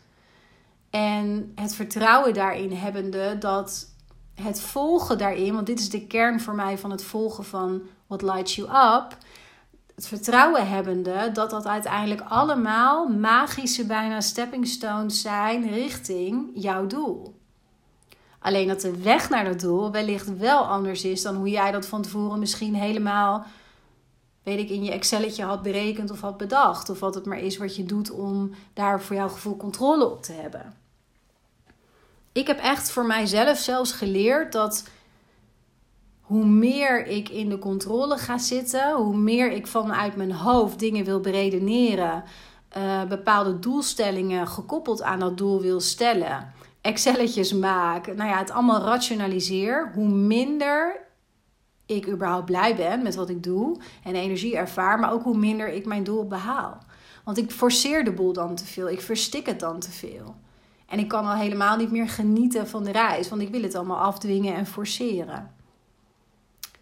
En 0.91 1.53
het 1.55 1.75
vertrouwen 1.75 2.35
daarin 2.35 2.73
hebbende 2.73 3.39
dat 3.39 3.93
het 4.35 4.61
volgen 4.61 5.19
daarin, 5.19 5.55
want 5.55 5.67
dit 5.67 5.79
is 5.79 5.91
de 5.91 6.07
kern 6.07 6.41
voor 6.41 6.55
mij 6.55 6.79
van 6.79 6.91
het 6.91 7.05
volgen 7.05 7.45
van 7.45 7.83
What 8.07 8.23
Lights 8.23 8.55
You 8.55 8.69
Up, 8.69 9.17
het 9.95 10.07
vertrouwen 10.07 10.69
hebbende 10.69 11.31
dat 11.33 11.51
dat 11.51 11.67
uiteindelijk 11.67 12.21
allemaal 12.29 13.09
magische, 13.09 13.87
bijna 13.87 14.21
stepping 14.21 14.67
stones 14.67 15.21
zijn 15.21 15.71
richting 15.71 16.51
jouw 16.55 16.87
doel. 16.87 17.35
Alleen 18.39 18.69
dat 18.69 18.81
de 18.81 18.97
weg 19.03 19.31
naar 19.31 19.45
dat 19.45 19.61
doel 19.61 19.91
wellicht 19.91 20.37
wel 20.37 20.67
anders 20.67 21.05
is 21.05 21.23
dan 21.23 21.35
hoe 21.37 21.49
jij 21.49 21.71
dat 21.71 21.87
van 21.87 22.03
tevoren 22.03 22.39
misschien 22.39 22.75
helemaal, 22.75 23.47
weet 24.43 24.59
ik, 24.59 24.71
in 24.71 24.85
je 24.85 24.91
Excelletje 24.91 25.45
had 25.45 25.63
berekend 25.63 26.11
of 26.11 26.21
had 26.21 26.37
bedacht. 26.37 26.91
Of 26.91 27.01
wat 27.01 27.15
het 27.15 27.27
maar 27.27 27.39
is 27.39 27.57
wat 27.57 27.77
je 27.77 27.85
doet 27.85 28.11
om 28.11 28.51
daar 28.73 29.01
voor 29.03 29.17
jouw 29.17 29.29
gevoel 29.29 29.57
controle 29.57 30.11
op 30.11 30.23
te 30.23 30.33
hebben. 30.33 30.75
Ik 32.35 32.47
heb 32.47 32.59
echt 32.59 32.91
voor 32.91 33.07
mijzelf 33.07 33.59
zelfs 33.59 33.93
geleerd 33.93 34.53
dat 34.53 34.89
hoe 36.21 36.45
meer 36.45 37.07
ik 37.07 37.29
in 37.29 37.49
de 37.49 37.59
controle 37.59 38.19
ga 38.19 38.39
zitten, 38.39 38.95
hoe 38.95 39.17
meer 39.17 39.51
ik 39.51 39.67
vanuit 39.67 40.17
mijn 40.17 40.33
hoofd 40.33 40.79
dingen 40.79 41.05
wil 41.05 41.21
beredeneren, 41.21 42.25
uh, 42.77 43.05
bepaalde 43.05 43.59
doelstellingen 43.59 44.49
gekoppeld 44.49 45.03
aan 45.03 45.19
dat 45.19 45.39
doel 45.39 45.61
wil 45.61 45.81
stellen, 45.81 46.53
Excelletjes 46.85 47.53
maak, 47.53 48.07
nou 48.07 48.31
ja, 48.31 48.39
het 48.39 48.51
allemaal 48.51 48.81
rationaliseer, 48.81 49.91
hoe 49.95 50.09
minder 50.09 51.01
ik 51.87 52.09
überhaupt 52.09 52.45
blij 52.45 52.77
ben 52.77 53.03
met 53.03 53.15
wat 53.15 53.29
ik 53.29 53.43
doe 53.43 53.81
en 54.03 54.15
energie 54.15 54.57
ervaar, 54.57 54.99
maar 54.99 55.13
ook 55.13 55.23
hoe 55.23 55.37
minder 55.37 55.69
ik 55.69 55.87
mijn 55.87 56.05
doel 56.05 56.27
behaal. 56.27 56.79
Want 57.25 57.39
ik 57.39 57.51
forceer 57.51 58.05
de 58.05 58.13
boel 58.13 58.33
dan 58.33 58.55
te 58.55 58.65
veel, 58.65 58.89
ik 58.89 59.01
verstik 59.01 59.47
het 59.47 59.61
dan 59.61 59.81
te 59.81 59.91
veel. 59.91 60.35
En 60.87 60.99
ik 60.99 61.09
kan 61.09 61.27
al 61.27 61.35
helemaal 61.35 61.77
niet 61.77 61.91
meer 61.91 62.09
genieten 62.09 62.69
van 62.69 62.85
de 62.85 62.93
reis, 62.93 63.29
want 63.29 63.43
ik 63.43 63.51
wil 63.51 63.63
het 63.63 63.75
allemaal 63.75 63.99
afdwingen 63.99 64.55
en 64.55 64.67
forceren. 64.67 65.55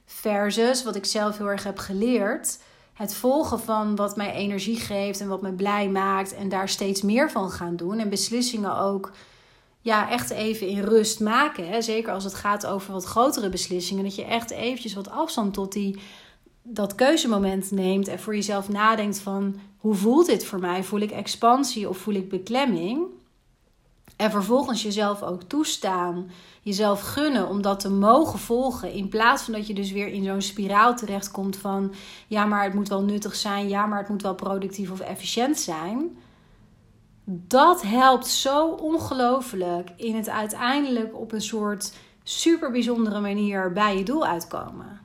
Versus 0.04 0.84
wat 0.84 0.96
ik 0.96 1.04
zelf 1.04 1.38
heel 1.38 1.50
erg 1.50 1.64
heb 1.64 1.78
geleerd. 1.78 2.58
Het 2.92 3.14
volgen 3.14 3.60
van 3.60 3.96
wat 3.96 4.16
mij 4.16 4.32
energie 4.32 4.76
geeft 4.76 5.20
en 5.20 5.28
wat 5.28 5.42
me 5.42 5.52
blij 5.52 5.88
maakt. 5.88 6.34
En 6.34 6.48
daar 6.48 6.68
steeds 6.68 7.02
meer 7.02 7.30
van 7.30 7.50
gaan 7.50 7.76
doen. 7.76 7.98
En 7.98 8.08
beslissingen 8.08 8.76
ook 8.76 9.12
ja, 9.80 10.10
echt 10.10 10.30
even 10.30 10.66
in 10.66 10.80
rust 10.80 11.20
maken. 11.20 11.68
Hè? 11.68 11.82
Zeker 11.82 12.12
als 12.12 12.24
het 12.24 12.34
gaat 12.34 12.66
over 12.66 12.92
wat 12.92 13.04
grotere 13.04 13.48
beslissingen. 13.48 14.04
Dat 14.04 14.14
je 14.14 14.24
echt 14.24 14.50
eventjes 14.50 14.94
wat 14.94 15.10
afstand 15.10 15.54
tot 15.54 15.72
die, 15.72 15.98
dat 16.62 16.94
keuzemoment 16.94 17.70
neemt. 17.70 18.08
En 18.08 18.20
voor 18.20 18.34
jezelf 18.34 18.68
nadenkt 18.68 19.18
van 19.18 19.60
hoe 19.76 19.94
voelt 19.94 20.26
dit 20.26 20.44
voor 20.44 20.60
mij? 20.60 20.84
Voel 20.84 21.00
ik 21.00 21.10
expansie 21.10 21.88
of 21.88 21.98
voel 21.98 22.14
ik 22.14 22.28
beklemming? 22.28 23.06
En 24.16 24.31
vervolgens 24.31 24.83
jezelf 24.83 25.22
ook 25.22 25.42
toestaan, 25.42 26.31
jezelf 26.62 27.01
gunnen 27.01 27.48
om 27.48 27.62
dat 27.62 27.81
te 27.81 27.90
mogen 27.90 28.38
volgen. 28.38 28.92
In 28.92 29.09
plaats 29.09 29.42
van 29.42 29.53
dat 29.53 29.66
je 29.66 29.75
dus 29.75 29.92
weer 29.92 30.09
in 30.09 30.25
zo'n 30.25 30.42
spiraal 30.42 30.96
terechtkomt 30.96 31.57
van 31.57 31.92
ja, 32.27 32.44
maar 32.44 32.64
het 32.64 32.75
moet 32.75 32.88
wel 32.88 33.03
nuttig 33.03 33.35
zijn, 33.35 33.68
ja, 33.68 33.87
maar 33.87 33.98
het 33.98 34.09
moet 34.09 34.22
wel 34.22 34.35
productief 34.35 34.90
of 34.90 35.01
efficiënt 35.01 35.59
zijn. 35.59 36.16
Dat 37.25 37.83
helpt 37.83 38.27
zo 38.27 38.66
ongelooflijk 38.68 39.90
in 39.96 40.14
het 40.16 40.29
uiteindelijk 40.29 41.16
op 41.16 41.33
een 41.33 41.42
soort 41.42 41.92
super 42.22 42.70
bijzondere 42.70 43.20
manier 43.20 43.72
bij 43.72 43.98
je 43.98 44.05
doel 44.05 44.27
uitkomen. 44.27 45.01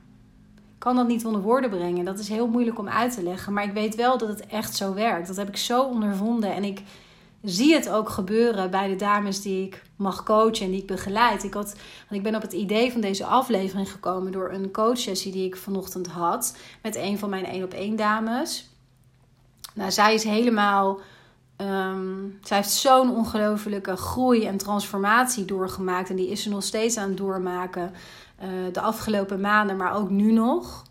Ik 0.56 0.84
kan 0.84 0.96
dat 0.96 1.08
niet 1.08 1.26
onder 1.26 1.40
woorden 1.40 1.70
brengen. 1.70 2.04
Dat 2.04 2.18
is 2.18 2.28
heel 2.28 2.48
moeilijk 2.48 2.78
om 2.78 2.88
uit 2.88 3.14
te 3.14 3.22
leggen. 3.22 3.52
Maar 3.52 3.64
ik 3.64 3.72
weet 3.72 3.94
wel 3.94 4.18
dat 4.18 4.28
het 4.28 4.46
echt 4.46 4.76
zo 4.76 4.94
werkt. 4.94 5.26
Dat 5.26 5.36
heb 5.36 5.48
ik 5.48 5.56
zo 5.56 5.82
ondervonden. 5.82 6.54
En 6.54 6.64
ik 6.64 6.82
zie 7.42 7.74
het 7.74 7.88
ook 7.88 8.08
gebeuren 8.08 8.70
bij 8.70 8.88
de 8.88 8.96
dames 8.96 9.42
die 9.42 9.66
ik 9.66 9.82
mag 9.96 10.22
coachen 10.22 10.64
en 10.64 10.70
die 10.70 10.80
ik 10.80 10.86
begeleid. 10.86 11.44
Ik, 11.44 11.54
had, 11.54 11.66
want 12.08 12.10
ik 12.10 12.22
ben 12.22 12.34
op 12.34 12.42
het 12.42 12.52
idee 12.52 12.92
van 12.92 13.00
deze 13.00 13.24
aflevering 13.24 13.90
gekomen 13.90 14.32
door 14.32 14.52
een 14.52 14.70
coachsessie 14.70 15.32
die 15.32 15.46
ik 15.46 15.56
vanochtend 15.56 16.06
had 16.06 16.56
met 16.82 16.96
een 16.96 17.18
van 17.18 17.30
mijn 17.30 17.46
één 17.46 17.64
op 17.64 17.72
één 17.72 17.96
dames. 17.96 18.70
Nou, 19.74 19.90
zij 19.90 20.14
is 20.14 20.24
helemaal. 20.24 21.00
Um, 21.56 22.38
zij 22.42 22.56
heeft 22.56 22.70
zo'n 22.70 23.14
ongelofelijke 23.14 23.96
groei 23.96 24.44
en 24.44 24.56
transformatie 24.56 25.44
doorgemaakt. 25.44 26.10
En 26.10 26.16
die 26.16 26.28
is 26.30 26.42
ze 26.42 26.48
nog 26.48 26.62
steeds 26.62 26.96
aan 26.96 27.08
het 27.08 27.16
doormaken. 27.16 27.92
Uh, 28.42 28.48
de 28.72 28.80
afgelopen 28.80 29.40
maanden, 29.40 29.76
maar 29.76 29.94
ook 29.94 30.10
nu 30.10 30.32
nog. 30.32 30.84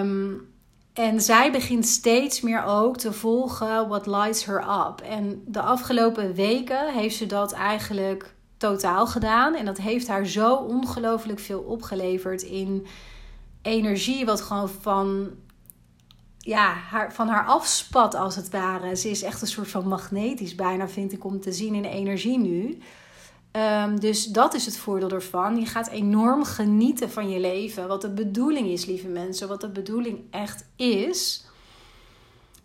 Um, 0.00 0.53
en 0.94 1.20
zij 1.20 1.52
begint 1.52 1.86
steeds 1.86 2.40
meer 2.40 2.64
ook 2.64 2.96
te 2.96 3.12
volgen 3.12 3.88
what 3.88 4.06
lights 4.06 4.44
her 4.44 4.60
up. 4.60 5.00
En 5.00 5.42
de 5.46 5.60
afgelopen 5.60 6.34
weken 6.34 6.92
heeft 6.92 7.16
ze 7.16 7.26
dat 7.26 7.52
eigenlijk 7.52 8.34
totaal 8.56 9.06
gedaan. 9.06 9.54
En 9.54 9.64
dat 9.64 9.78
heeft 9.78 10.08
haar 10.08 10.26
zo 10.26 10.54
ongelooflijk 10.54 11.38
veel 11.38 11.60
opgeleverd 11.60 12.42
in 12.42 12.86
energie, 13.62 14.24
wat 14.24 14.40
gewoon 14.40 14.68
van, 14.68 15.30
ja, 16.38 16.72
haar, 16.72 17.12
van 17.12 17.28
haar 17.28 17.46
afspat 17.46 18.14
als 18.14 18.36
het 18.36 18.50
ware. 18.50 18.96
Ze 18.96 19.10
is 19.10 19.22
echt 19.22 19.42
een 19.42 19.46
soort 19.46 19.68
van 19.68 19.88
magnetisch 19.88 20.54
bijna, 20.54 20.88
vind 20.88 21.12
ik, 21.12 21.24
om 21.24 21.40
te 21.40 21.52
zien 21.52 21.74
in 21.74 21.84
energie 21.84 22.38
nu. 22.38 22.78
Um, 23.56 24.00
dus 24.00 24.24
dat 24.24 24.54
is 24.54 24.66
het 24.66 24.76
voordeel 24.76 25.10
ervan. 25.10 25.56
Je 25.56 25.66
gaat 25.66 25.88
enorm 25.88 26.44
genieten 26.44 27.10
van 27.10 27.28
je 27.28 27.40
leven. 27.40 27.88
Wat 27.88 28.00
de 28.00 28.10
bedoeling 28.10 28.68
is, 28.68 28.84
lieve 28.84 29.08
mensen. 29.08 29.48
Wat 29.48 29.60
de 29.60 29.68
bedoeling 29.68 30.20
echt 30.30 30.64
is. 30.76 31.44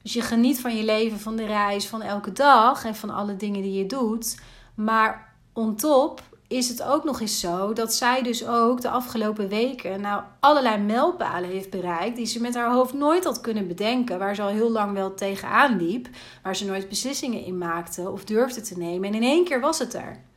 Dus 0.01 0.13
je 0.13 0.21
geniet 0.21 0.59
van 0.59 0.75
je 0.75 0.83
leven, 0.83 1.19
van 1.19 1.35
de 1.35 1.45
reis, 1.45 1.87
van 1.87 2.01
elke 2.01 2.31
dag 2.31 2.85
en 2.85 2.95
van 2.95 3.09
alle 3.09 3.35
dingen 3.35 3.61
die 3.61 3.73
je 3.73 3.85
doet. 3.85 4.39
Maar 4.75 5.33
on 5.53 5.75
top 5.75 6.21
is 6.47 6.69
het 6.69 6.83
ook 6.83 7.03
nog 7.03 7.21
eens 7.21 7.39
zo 7.39 7.73
dat 7.73 7.93
zij 7.93 8.21
dus 8.21 8.47
ook 8.47 8.81
de 8.81 8.89
afgelopen 8.89 9.47
weken 9.47 10.01
nou 10.01 10.23
allerlei 10.39 10.77
mijlpalen 10.77 11.49
heeft 11.49 11.69
bereikt 11.69 12.15
die 12.15 12.25
ze 12.25 12.41
met 12.41 12.55
haar 12.55 12.71
hoofd 12.71 12.93
nooit 12.93 13.23
had 13.23 13.41
kunnen 13.41 13.67
bedenken, 13.67 14.19
waar 14.19 14.35
ze 14.35 14.41
al 14.41 14.47
heel 14.47 14.71
lang 14.71 14.93
wel 14.93 15.13
tegenaan 15.13 15.77
liep, 15.77 16.07
waar 16.43 16.55
ze 16.55 16.65
nooit 16.65 16.89
beslissingen 16.89 17.45
in 17.45 17.57
maakte 17.57 18.09
of 18.09 18.23
durfde 18.23 18.61
te 18.61 18.77
nemen. 18.77 19.09
En 19.09 19.15
in 19.15 19.23
één 19.23 19.45
keer 19.45 19.59
was 19.59 19.79
het 19.79 19.93
er 19.93 20.27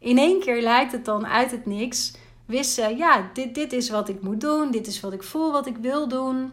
in 0.00 0.18
één 0.18 0.40
keer 0.40 0.62
lijkt 0.62 0.92
het 0.92 1.04
dan 1.04 1.26
uit 1.26 1.50
het 1.50 1.66
niks. 1.66 2.12
Wist 2.44 2.70
ze, 2.70 2.94
ja, 2.96 3.30
dit, 3.32 3.54
dit 3.54 3.72
is 3.72 3.90
wat 3.90 4.08
ik 4.08 4.22
moet 4.22 4.40
doen. 4.40 4.70
Dit 4.70 4.86
is 4.86 5.00
wat 5.00 5.12
ik 5.12 5.22
voel, 5.22 5.52
wat 5.52 5.66
ik 5.66 5.76
wil 5.76 6.08
doen. 6.08 6.52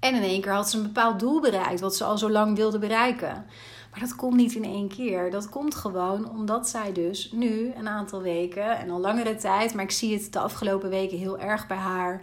En 0.00 0.14
in 0.14 0.22
één 0.22 0.40
keer 0.40 0.52
had 0.52 0.70
ze 0.70 0.76
een 0.76 0.82
bepaald 0.82 1.20
doel 1.20 1.40
bereikt, 1.40 1.80
wat 1.80 1.96
ze 1.96 2.04
al 2.04 2.18
zo 2.18 2.30
lang 2.30 2.56
wilde 2.56 2.78
bereiken. 2.78 3.46
Maar 3.90 4.00
dat 4.00 4.16
komt 4.16 4.36
niet 4.36 4.54
in 4.54 4.64
één 4.64 4.88
keer. 4.88 5.30
Dat 5.30 5.48
komt 5.48 5.74
gewoon 5.74 6.30
omdat 6.30 6.68
zij 6.68 6.92
dus 6.92 7.32
nu 7.32 7.72
een 7.76 7.88
aantal 7.88 8.22
weken 8.22 8.78
en 8.78 8.90
al 8.90 9.00
langere 9.00 9.36
tijd, 9.36 9.74
maar 9.74 9.84
ik 9.84 9.90
zie 9.90 10.14
het 10.14 10.32
de 10.32 10.38
afgelopen 10.38 10.90
weken 10.90 11.18
heel 11.18 11.38
erg 11.38 11.66
bij 11.66 11.76
haar. 11.76 12.22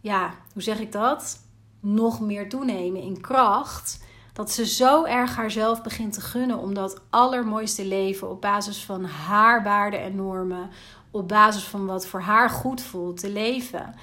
Ja, 0.00 0.34
hoe 0.52 0.62
zeg 0.62 0.80
ik 0.80 0.92
dat? 0.92 1.38
Nog 1.80 2.20
meer 2.20 2.48
toenemen 2.48 3.02
in 3.02 3.20
kracht 3.20 4.04
dat 4.36 4.50
ze 4.50 4.66
zo 4.66 5.04
erg 5.04 5.36
haarzelf 5.36 5.82
begint 5.82 6.12
te 6.12 6.20
gunnen 6.20 6.58
om 6.58 6.74
dat 6.74 7.00
allermooiste 7.10 7.86
leven 7.86 8.30
op 8.30 8.40
basis 8.40 8.84
van 8.84 9.04
haar 9.04 9.62
waarden 9.62 10.00
en 10.00 10.16
normen, 10.16 10.70
op 11.10 11.28
basis 11.28 11.64
van 11.64 11.86
wat 11.86 12.06
voor 12.06 12.20
haar 12.20 12.50
goed 12.50 12.80
voelt, 12.80 13.20
te 13.20 13.30
leven. 13.30 13.94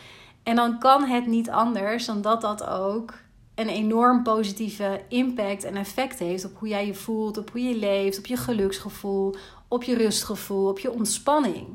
En 0.43 0.55
dan 0.55 0.79
kan 0.79 1.03
het 1.03 1.25
niet 1.25 1.49
anders 1.49 2.05
dan 2.05 2.21
dat 2.21 2.41
dat 2.41 2.67
ook 2.67 3.13
een 3.55 3.69
enorm 3.69 4.23
positieve 4.23 5.01
impact 5.07 5.63
en 5.63 5.75
effect 5.75 6.19
heeft 6.19 6.45
op 6.45 6.57
hoe 6.57 6.67
jij 6.67 6.85
je 6.85 6.95
voelt, 6.95 7.37
op 7.37 7.51
hoe 7.51 7.61
je 7.61 7.75
leeft, 7.75 8.17
op 8.17 8.25
je 8.25 8.37
geluksgevoel, 8.37 9.35
op 9.67 9.83
je 9.83 9.95
rustgevoel, 9.95 10.67
op 10.67 10.79
je 10.79 10.91
ontspanning. 10.91 11.67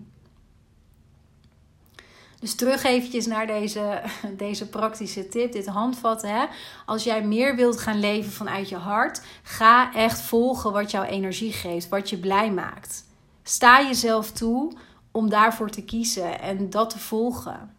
Dus 2.41 2.55
terug 2.55 2.85
eventjes 2.85 3.27
naar 3.27 3.47
deze, 3.47 4.03
deze 4.37 4.69
praktische 4.69 5.29
tip, 5.29 5.53
dit 5.53 5.67
handvat. 5.67 6.23
Hè? 6.23 6.45
Als 6.87 7.05
jij 7.05 7.25
meer 7.25 7.57
wilt 7.57 7.81
gaan 7.81 8.01
leven 8.01 8.33
vanuit 8.33 8.69
je 8.69 8.77
hart, 8.77 9.23
ga 9.43 9.95
echt 9.95 10.21
volgen 10.21 10.73
wat 10.73 10.91
jouw 10.91 11.03
energie 11.03 11.53
geeft, 11.53 11.89
wat 11.89 12.11
je 12.11 12.19
blij 12.19 12.53
maakt. 12.53 13.05
Sta 13.43 13.83
jezelf 13.83 14.33
toe 14.33 14.73
om 15.11 15.29
daarvoor 15.29 15.71
te 15.71 15.85
kiezen 15.85 16.41
en 16.41 16.71
dat 16.71 16.91
te 16.91 16.99
volgen. 16.99 17.77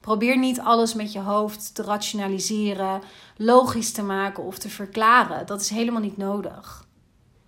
Probeer 0.00 0.38
niet 0.38 0.60
alles 0.60 0.94
met 0.94 1.12
je 1.12 1.18
hoofd 1.18 1.74
te 1.74 1.82
rationaliseren, 1.82 3.00
logisch 3.36 3.92
te 3.92 4.02
maken 4.02 4.42
of 4.42 4.58
te 4.58 4.68
verklaren. 4.68 5.46
Dat 5.46 5.60
is 5.60 5.70
helemaal 5.70 6.00
niet 6.00 6.16
nodig. 6.16 6.86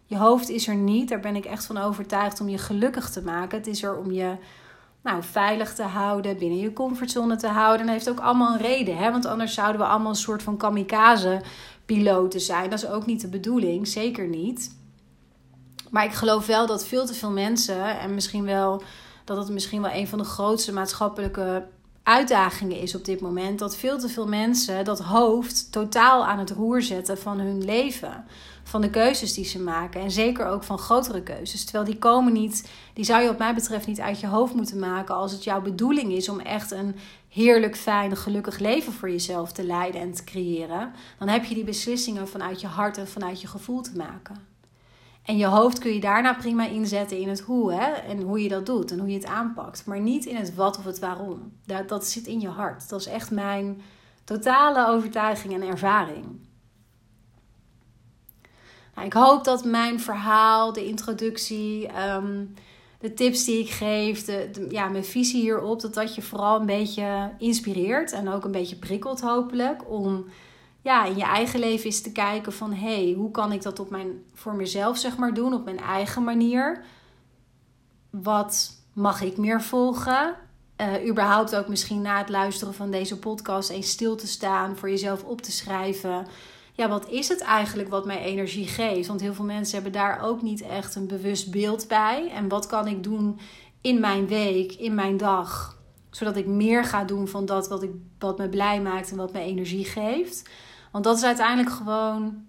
Je 0.06 0.16
hoofd 0.16 0.48
is 0.48 0.68
er 0.68 0.74
niet, 0.74 1.08
daar 1.08 1.20
ben 1.20 1.36
ik 1.36 1.44
echt 1.44 1.64
van 1.64 1.78
overtuigd, 1.78 2.40
om 2.40 2.48
je 2.48 2.58
gelukkig 2.58 3.10
te 3.10 3.22
maken. 3.22 3.58
Het 3.58 3.66
is 3.66 3.82
er 3.82 3.96
om 3.96 4.10
je 4.10 4.36
nou, 5.04 5.22
veilig 5.22 5.74
te 5.74 5.82
houden, 5.82 6.38
binnen 6.38 6.58
je 6.58 6.72
comfortzone 6.72 7.36
te 7.36 7.46
houden. 7.46 7.80
En 7.80 7.86
dat 7.86 7.94
heeft 7.94 8.10
ook 8.10 8.24
allemaal 8.24 8.52
een 8.52 8.60
reden, 8.60 8.96
hè? 8.96 9.10
want 9.10 9.26
anders 9.26 9.54
zouden 9.54 9.80
we 9.80 9.86
allemaal 9.86 10.10
een 10.10 10.16
soort 10.16 10.42
van 10.42 10.56
kamikaze-piloten 10.56 12.40
zijn. 12.40 12.70
Dat 12.70 12.82
is 12.82 12.88
ook 12.88 13.06
niet 13.06 13.20
de 13.20 13.28
bedoeling, 13.28 13.88
zeker 13.88 14.28
niet. 14.28 14.76
Maar 15.90 16.04
ik 16.04 16.12
geloof 16.12 16.46
wel 16.46 16.66
dat 16.66 16.86
veel 16.86 17.06
te 17.06 17.14
veel 17.14 17.30
mensen, 17.30 17.98
en 17.98 18.14
misschien 18.14 18.44
wel 18.44 18.82
dat 19.24 19.36
het 19.36 19.48
misschien 19.48 19.82
wel 19.82 19.92
een 19.92 20.08
van 20.08 20.18
de 20.18 20.24
grootste 20.24 20.72
maatschappelijke 20.72 21.66
uitdagingen 22.02 22.78
is 22.80 22.94
op 22.94 23.04
dit 23.04 23.20
moment, 23.20 23.58
dat 23.58 23.76
veel 23.76 23.98
te 23.98 24.08
veel 24.08 24.26
mensen 24.26 24.84
dat 24.84 25.00
hoofd 25.00 25.72
totaal 25.72 26.26
aan 26.26 26.38
het 26.38 26.50
roer 26.50 26.82
zetten 26.82 27.18
van 27.18 27.38
hun 27.38 27.64
leven 27.64 28.24
van 28.64 28.80
de 28.80 28.90
keuzes 28.90 29.34
die 29.34 29.44
ze 29.44 29.60
maken. 29.60 30.00
En 30.00 30.10
zeker 30.10 30.46
ook 30.46 30.62
van 30.62 30.78
grotere 30.78 31.22
keuzes. 31.22 31.64
Terwijl 31.64 31.84
die 31.84 31.98
komen 31.98 32.32
niet, 32.32 32.70
die 32.92 33.04
zou 33.04 33.22
je 33.22 33.28
op 33.28 33.38
mij 33.38 33.54
betreft 33.54 33.86
niet 33.86 34.00
uit 34.00 34.20
je 34.20 34.26
hoofd 34.26 34.54
moeten 34.54 34.78
maken 34.78 35.14
als 35.14 35.32
het 35.32 35.44
jouw 35.44 35.60
bedoeling 35.60 36.12
is 36.12 36.28
om 36.28 36.40
echt 36.40 36.70
een 36.70 36.96
heerlijk, 37.28 37.76
fijn, 37.76 38.16
gelukkig 38.16 38.58
leven 38.58 38.92
voor 38.92 39.10
jezelf 39.10 39.52
te 39.52 39.64
leiden 39.64 40.00
en 40.00 40.12
te 40.12 40.24
creëren. 40.24 40.92
Dan 41.18 41.28
heb 41.28 41.44
je 41.44 41.54
die 41.54 41.64
beslissingen 41.64 42.28
vanuit 42.28 42.60
je 42.60 42.66
hart 42.66 42.98
en 42.98 43.08
vanuit 43.08 43.40
je 43.40 43.46
gevoel 43.46 43.80
te 43.80 43.96
maken. 43.96 44.52
En 45.24 45.36
je 45.36 45.46
hoofd 45.46 45.78
kun 45.78 45.92
je 45.92 46.00
daarna 46.00 46.34
prima 46.34 46.66
inzetten 46.66 47.18
in 47.18 47.28
het 47.28 47.40
hoe 47.40 47.72
hè? 47.72 47.90
en 47.90 48.20
hoe 48.20 48.42
je 48.42 48.48
dat 48.48 48.66
doet 48.66 48.90
en 48.90 48.98
hoe 48.98 49.08
je 49.08 49.14
het 49.14 49.26
aanpakt. 49.26 49.86
Maar 49.86 50.00
niet 50.00 50.24
in 50.24 50.36
het 50.36 50.54
wat 50.54 50.78
of 50.78 50.84
het 50.84 50.98
waarom. 50.98 51.52
Dat, 51.66 51.88
dat 51.88 52.06
zit 52.06 52.26
in 52.26 52.40
je 52.40 52.48
hart. 52.48 52.88
Dat 52.88 53.00
is 53.00 53.06
echt 53.06 53.30
mijn 53.30 53.82
totale 54.24 54.88
overtuiging 54.88 55.54
en 55.54 55.62
ervaring. 55.62 56.24
Nou, 58.94 59.06
ik 59.06 59.12
hoop 59.12 59.44
dat 59.44 59.64
mijn 59.64 60.00
verhaal, 60.00 60.72
de 60.72 60.86
introductie, 60.86 61.86
ehm, 61.86 62.44
de 62.98 63.14
tips 63.14 63.44
die 63.44 63.58
ik 63.58 63.70
geef, 63.70 64.24
de, 64.24 64.66
ja, 64.70 64.88
mijn 64.88 65.04
visie 65.04 65.40
hierop, 65.40 65.80
dat 65.80 65.94
dat 65.94 66.14
je 66.14 66.22
vooral 66.22 66.60
een 66.60 66.66
beetje 66.66 67.30
inspireert 67.38 68.12
en 68.12 68.28
ook 68.28 68.44
een 68.44 68.50
beetje 68.50 68.76
prikkelt 68.76 69.20
hopelijk 69.20 69.90
om 69.90 70.24
ja, 70.82 71.04
in 71.04 71.16
je 71.16 71.24
eigen 71.24 71.60
leven 71.60 71.84
eens 71.84 72.00
te 72.00 72.12
kijken 72.12 72.52
van 72.52 72.72
hé, 72.72 73.04
hey, 73.04 73.14
hoe 73.16 73.30
kan 73.30 73.52
ik 73.52 73.62
dat 73.62 73.78
op 73.78 73.90
mijn, 73.90 74.24
voor 74.34 74.54
mezelf 74.54 74.98
zeg 74.98 75.16
maar 75.16 75.34
doen, 75.34 75.54
op 75.54 75.64
mijn 75.64 75.80
eigen 75.80 76.24
manier? 76.24 76.84
Wat 78.10 78.70
mag 78.92 79.22
ik 79.22 79.36
meer 79.36 79.62
volgen? 79.62 80.34
Uh, 80.80 81.08
überhaupt 81.08 81.56
ook 81.56 81.68
misschien 81.68 82.02
na 82.02 82.18
het 82.18 82.28
luisteren 82.28 82.74
van 82.74 82.90
deze 82.90 83.18
podcast 83.18 83.70
eens 83.70 83.90
stil 83.90 84.16
te 84.16 84.26
staan, 84.26 84.76
voor 84.76 84.90
jezelf 84.90 85.24
op 85.24 85.42
te 85.42 85.52
schrijven 85.52 86.26
ja, 86.76 86.88
wat 86.88 87.08
is 87.08 87.28
het 87.28 87.40
eigenlijk 87.40 87.88
wat 87.88 88.04
mij 88.04 88.18
energie 88.18 88.66
geeft? 88.66 89.08
Want 89.08 89.20
heel 89.20 89.34
veel 89.34 89.44
mensen 89.44 89.74
hebben 89.74 89.92
daar 89.92 90.20
ook 90.22 90.42
niet 90.42 90.62
echt 90.62 90.94
een 90.94 91.06
bewust 91.06 91.50
beeld 91.50 91.88
bij. 91.88 92.30
En 92.30 92.48
wat 92.48 92.66
kan 92.66 92.86
ik 92.86 93.02
doen 93.02 93.38
in 93.80 94.00
mijn 94.00 94.26
week, 94.26 94.72
in 94.72 94.94
mijn 94.94 95.16
dag, 95.16 95.78
zodat 96.10 96.36
ik 96.36 96.46
meer 96.46 96.84
ga 96.84 97.04
doen 97.04 97.28
van 97.28 97.46
dat 97.46 97.68
wat, 97.68 97.82
ik, 97.82 97.90
wat 98.18 98.38
me 98.38 98.48
blij 98.48 98.80
maakt 98.80 99.10
en 99.10 99.16
wat 99.16 99.32
me 99.32 99.38
energie 99.38 99.84
geeft? 99.84 100.50
Want 100.92 101.04
dat 101.04 101.16
is 101.16 101.24
uiteindelijk 101.24 101.70
gewoon 101.70 102.44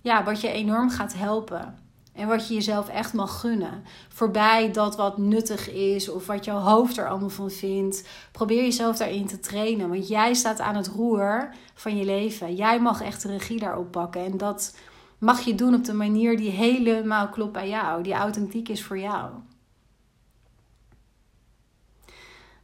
ja, 0.00 0.24
wat 0.24 0.40
je 0.40 0.48
enorm 0.48 0.90
gaat 0.90 1.14
helpen. 1.14 1.78
En 2.20 2.28
wat 2.28 2.48
je 2.48 2.54
jezelf 2.54 2.88
echt 2.88 3.12
mag 3.12 3.40
gunnen. 3.40 3.84
Voorbij 4.08 4.72
dat 4.72 4.96
wat 4.96 5.18
nuttig 5.18 5.70
is 5.70 6.08
of 6.08 6.26
wat 6.26 6.44
jouw 6.44 6.58
hoofd 6.58 6.96
er 6.96 7.08
allemaal 7.08 7.28
van 7.28 7.50
vindt. 7.50 8.08
Probeer 8.32 8.62
jezelf 8.62 8.96
daarin 8.96 9.26
te 9.26 9.40
trainen. 9.40 9.88
Want 9.88 10.08
jij 10.08 10.34
staat 10.34 10.60
aan 10.60 10.76
het 10.76 10.86
roer 10.86 11.54
van 11.74 11.96
je 11.96 12.04
leven. 12.04 12.54
Jij 12.54 12.80
mag 12.80 13.02
echt 13.02 13.22
de 13.22 13.28
regie 13.28 13.58
daarop 13.58 13.90
pakken. 13.90 14.24
En 14.24 14.36
dat 14.36 14.76
mag 15.18 15.40
je 15.40 15.54
doen 15.54 15.74
op 15.74 15.84
de 15.84 15.92
manier 15.92 16.36
die 16.36 16.50
helemaal 16.50 17.28
klopt 17.28 17.52
bij 17.52 17.68
jou. 17.68 18.02
Die 18.02 18.14
authentiek 18.14 18.68
is 18.68 18.82
voor 18.82 18.98
jou. 18.98 19.30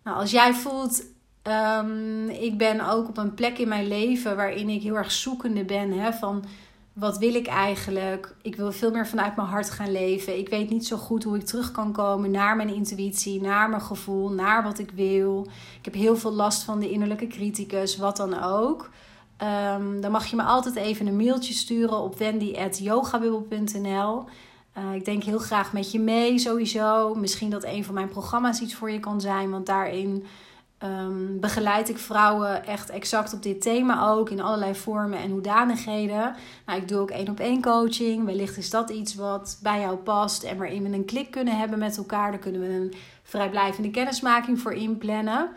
Nou, 0.03 0.16
als 0.19 0.31
jij 0.31 0.55
voelt, 0.55 1.05
um, 1.42 2.29
ik 2.29 2.59
ben 2.59 2.81
ook 2.81 3.09
op 3.09 3.16
een 3.16 3.35
plek 3.35 3.59
in 3.59 3.69
mijn 3.69 3.88
leven 3.88 4.37
waarin 4.37 4.69
ik 4.69 4.83
heel 4.83 4.97
erg 4.97 5.12
zoekende 5.12 5.64
ben. 5.64 5.92
Hè, 5.92 6.12
van 6.12 6.45
wat 6.99 7.19
wil 7.19 7.35
ik 7.35 7.47
eigenlijk? 7.47 8.35
Ik 8.43 8.57
wil 8.57 8.73
veel 8.73 8.91
meer 8.91 9.07
vanuit 9.07 9.37
mijn 9.37 9.49
hart 9.49 9.71
gaan 9.71 9.93
leven. 9.93 10.39
Ik 10.39 10.49
weet 10.49 10.71
niet 10.71 10.87
zo 10.87 10.97
goed 10.97 11.25
hoe 11.25 11.37
ik 11.37 11.45
terug 11.45 11.71
kan 11.71 11.93
komen 11.93 12.31
naar 12.31 12.57
mijn 12.57 12.75
intuïtie, 12.75 13.41
naar 13.41 13.71
mijn 13.71 13.83
gevoel, 13.83 14.31
naar 14.31 14.63
wat 14.63 14.79
ik 14.79 14.91
wil. 14.91 15.47
Ik 15.79 15.85
heb 15.85 15.95
heel 15.95 16.17
veel 16.17 16.33
last 16.33 16.63
van 16.63 16.81
de 16.81 16.91
innerlijke 16.91 17.27
criticus, 17.27 17.97
wat 17.97 18.17
dan 18.17 18.43
ook. 18.43 18.91
Ehm, 19.37 20.01
dan 20.01 20.11
mag 20.11 20.27
je 20.27 20.37
me 20.37 20.43
altijd 20.43 20.77
even 20.77 21.07
een 21.07 21.17
mailtje 21.17 21.55
sturen 21.55 21.99
op 21.99 22.19
wendy.yogabubbel.nl. 22.19 24.25
Uh, 24.79 24.95
ik 24.95 25.05
denk 25.05 25.23
heel 25.23 25.39
graag 25.39 25.73
met 25.73 25.93
je 25.93 26.01
mee 26.01 26.39
sowieso. 26.39 27.15
Misschien 27.15 27.51
dat 27.51 27.65
een 27.65 27.85
van 27.85 27.95
mijn 27.95 28.09
programma's 28.09 28.61
iets 28.61 28.75
voor 28.75 28.91
je 28.91 29.01
kan 29.01 29.21
zijn. 29.21 29.51
Want 29.51 29.67
daarin 29.67 30.25
um, 30.83 31.41
begeleid 31.41 31.89
ik 31.89 31.99
vrouwen 31.99 32.67
echt 32.67 32.91
exact 32.91 33.33
op 33.33 33.43
dit 33.43 33.61
thema 33.61 34.09
ook. 34.09 34.31
In 34.31 34.41
allerlei 34.41 34.75
vormen 34.75 35.19
en 35.19 35.31
hoedanigheden. 35.31 36.35
Nou, 36.67 36.81
ik 36.81 36.89
doe 36.89 36.99
ook 36.99 37.11
één 37.11 37.29
op 37.29 37.41
één 37.41 37.62
coaching. 37.62 38.25
Wellicht 38.25 38.57
is 38.57 38.71
dat 38.71 38.91
iets 38.91 39.15
wat 39.15 39.59
bij 39.62 39.81
jou 39.81 39.97
past. 39.97 40.43
En 40.43 40.57
waarin 40.57 40.83
we 40.83 40.97
een 40.97 41.05
klik 41.05 41.31
kunnen 41.31 41.59
hebben 41.59 41.79
met 41.79 41.97
elkaar. 41.97 42.31
Daar 42.31 42.41
kunnen 42.41 42.61
we 42.61 42.69
een 42.69 42.95
vrijblijvende 43.23 43.91
kennismaking 43.91 44.61
voor 44.61 44.73
inplannen. 44.73 45.49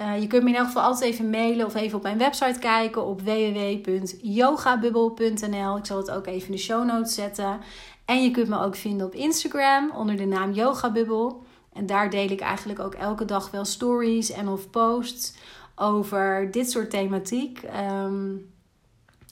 Uh, 0.00 0.20
je 0.20 0.26
kunt 0.26 0.42
me 0.42 0.48
in 0.48 0.56
elk 0.56 0.66
geval 0.66 0.82
altijd 0.82 1.12
even 1.12 1.30
mailen 1.30 1.66
of 1.66 1.74
even 1.74 1.96
op 1.96 2.02
mijn 2.02 2.18
website 2.18 2.58
kijken 2.58 3.06
op 3.06 3.20
www.yogabubbel.nl. 3.20 5.76
Ik 5.76 5.86
zal 5.86 5.96
het 5.96 6.10
ook 6.10 6.26
even 6.26 6.46
in 6.46 6.52
de 6.52 6.58
show 6.58 6.84
notes 6.84 7.14
zetten. 7.14 7.60
En 8.04 8.22
je 8.22 8.30
kunt 8.30 8.48
me 8.48 8.60
ook 8.60 8.76
vinden 8.76 9.06
op 9.06 9.14
Instagram 9.14 9.90
onder 9.94 10.16
de 10.16 10.26
naam 10.26 10.52
Yogabubbel. 10.52 11.42
En 11.72 11.86
daar 11.86 12.10
deel 12.10 12.30
ik 12.30 12.40
eigenlijk 12.40 12.78
ook 12.78 12.94
elke 12.94 13.24
dag 13.24 13.50
wel 13.50 13.64
stories 13.64 14.30
en 14.30 14.48
of 14.48 14.70
posts 14.70 15.34
over 15.74 16.48
dit 16.50 16.70
soort 16.70 16.90
thematiek. 16.90 17.62
Um, 17.90 18.50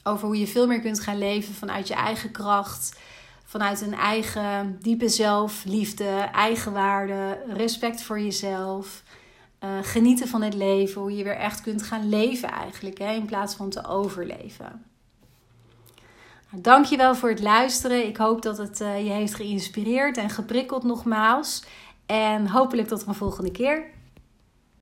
over 0.03 0.27
hoe 0.27 0.39
je 0.39 0.47
veel 0.47 0.67
meer 0.67 0.81
kunt 0.81 1.01
gaan 1.01 1.19
leven 1.19 1.55
vanuit 1.55 1.89
je 1.89 1.95
eigen 1.95 2.31
kracht. 2.31 2.99
Vanuit 3.45 3.81
een 3.81 3.95
eigen 3.95 4.79
diepe 4.81 5.09
zelfliefde, 5.09 6.09
eigenwaarde, 6.33 7.39
respect 7.49 8.03
voor 8.03 8.21
jezelf. 8.21 9.03
Uh, 9.65 9.71
genieten 9.83 10.29
van 10.29 10.43
het 10.43 10.55
leven, 10.55 11.01
hoe 11.01 11.17
je 11.17 11.25
weer 11.25 11.37
echt 11.37 11.61
kunt 11.61 11.83
gaan 11.83 12.09
leven 12.09 12.51
eigenlijk, 12.51 12.99
hè, 12.99 13.13
in 13.13 13.25
plaats 13.25 13.55
van 13.55 13.71
te 13.71 13.87
overleven. 13.87 14.85
Nou, 16.51 16.63
dankjewel 16.63 17.15
voor 17.15 17.29
het 17.29 17.41
luisteren. 17.41 18.07
Ik 18.07 18.17
hoop 18.17 18.43
dat 18.43 18.59
het 18.59 18.81
uh, 18.81 19.05
je 19.05 19.13
heeft 19.13 19.35
geïnspireerd 19.35 20.17
en 20.17 20.31
geprikkeld 20.31 20.83
nogmaals. 20.83 21.65
En 22.11 22.49
hopelijk 22.49 22.89
tot 22.89 23.07
een 23.07 23.15
volgende 23.15 23.51
keer. 23.51 23.85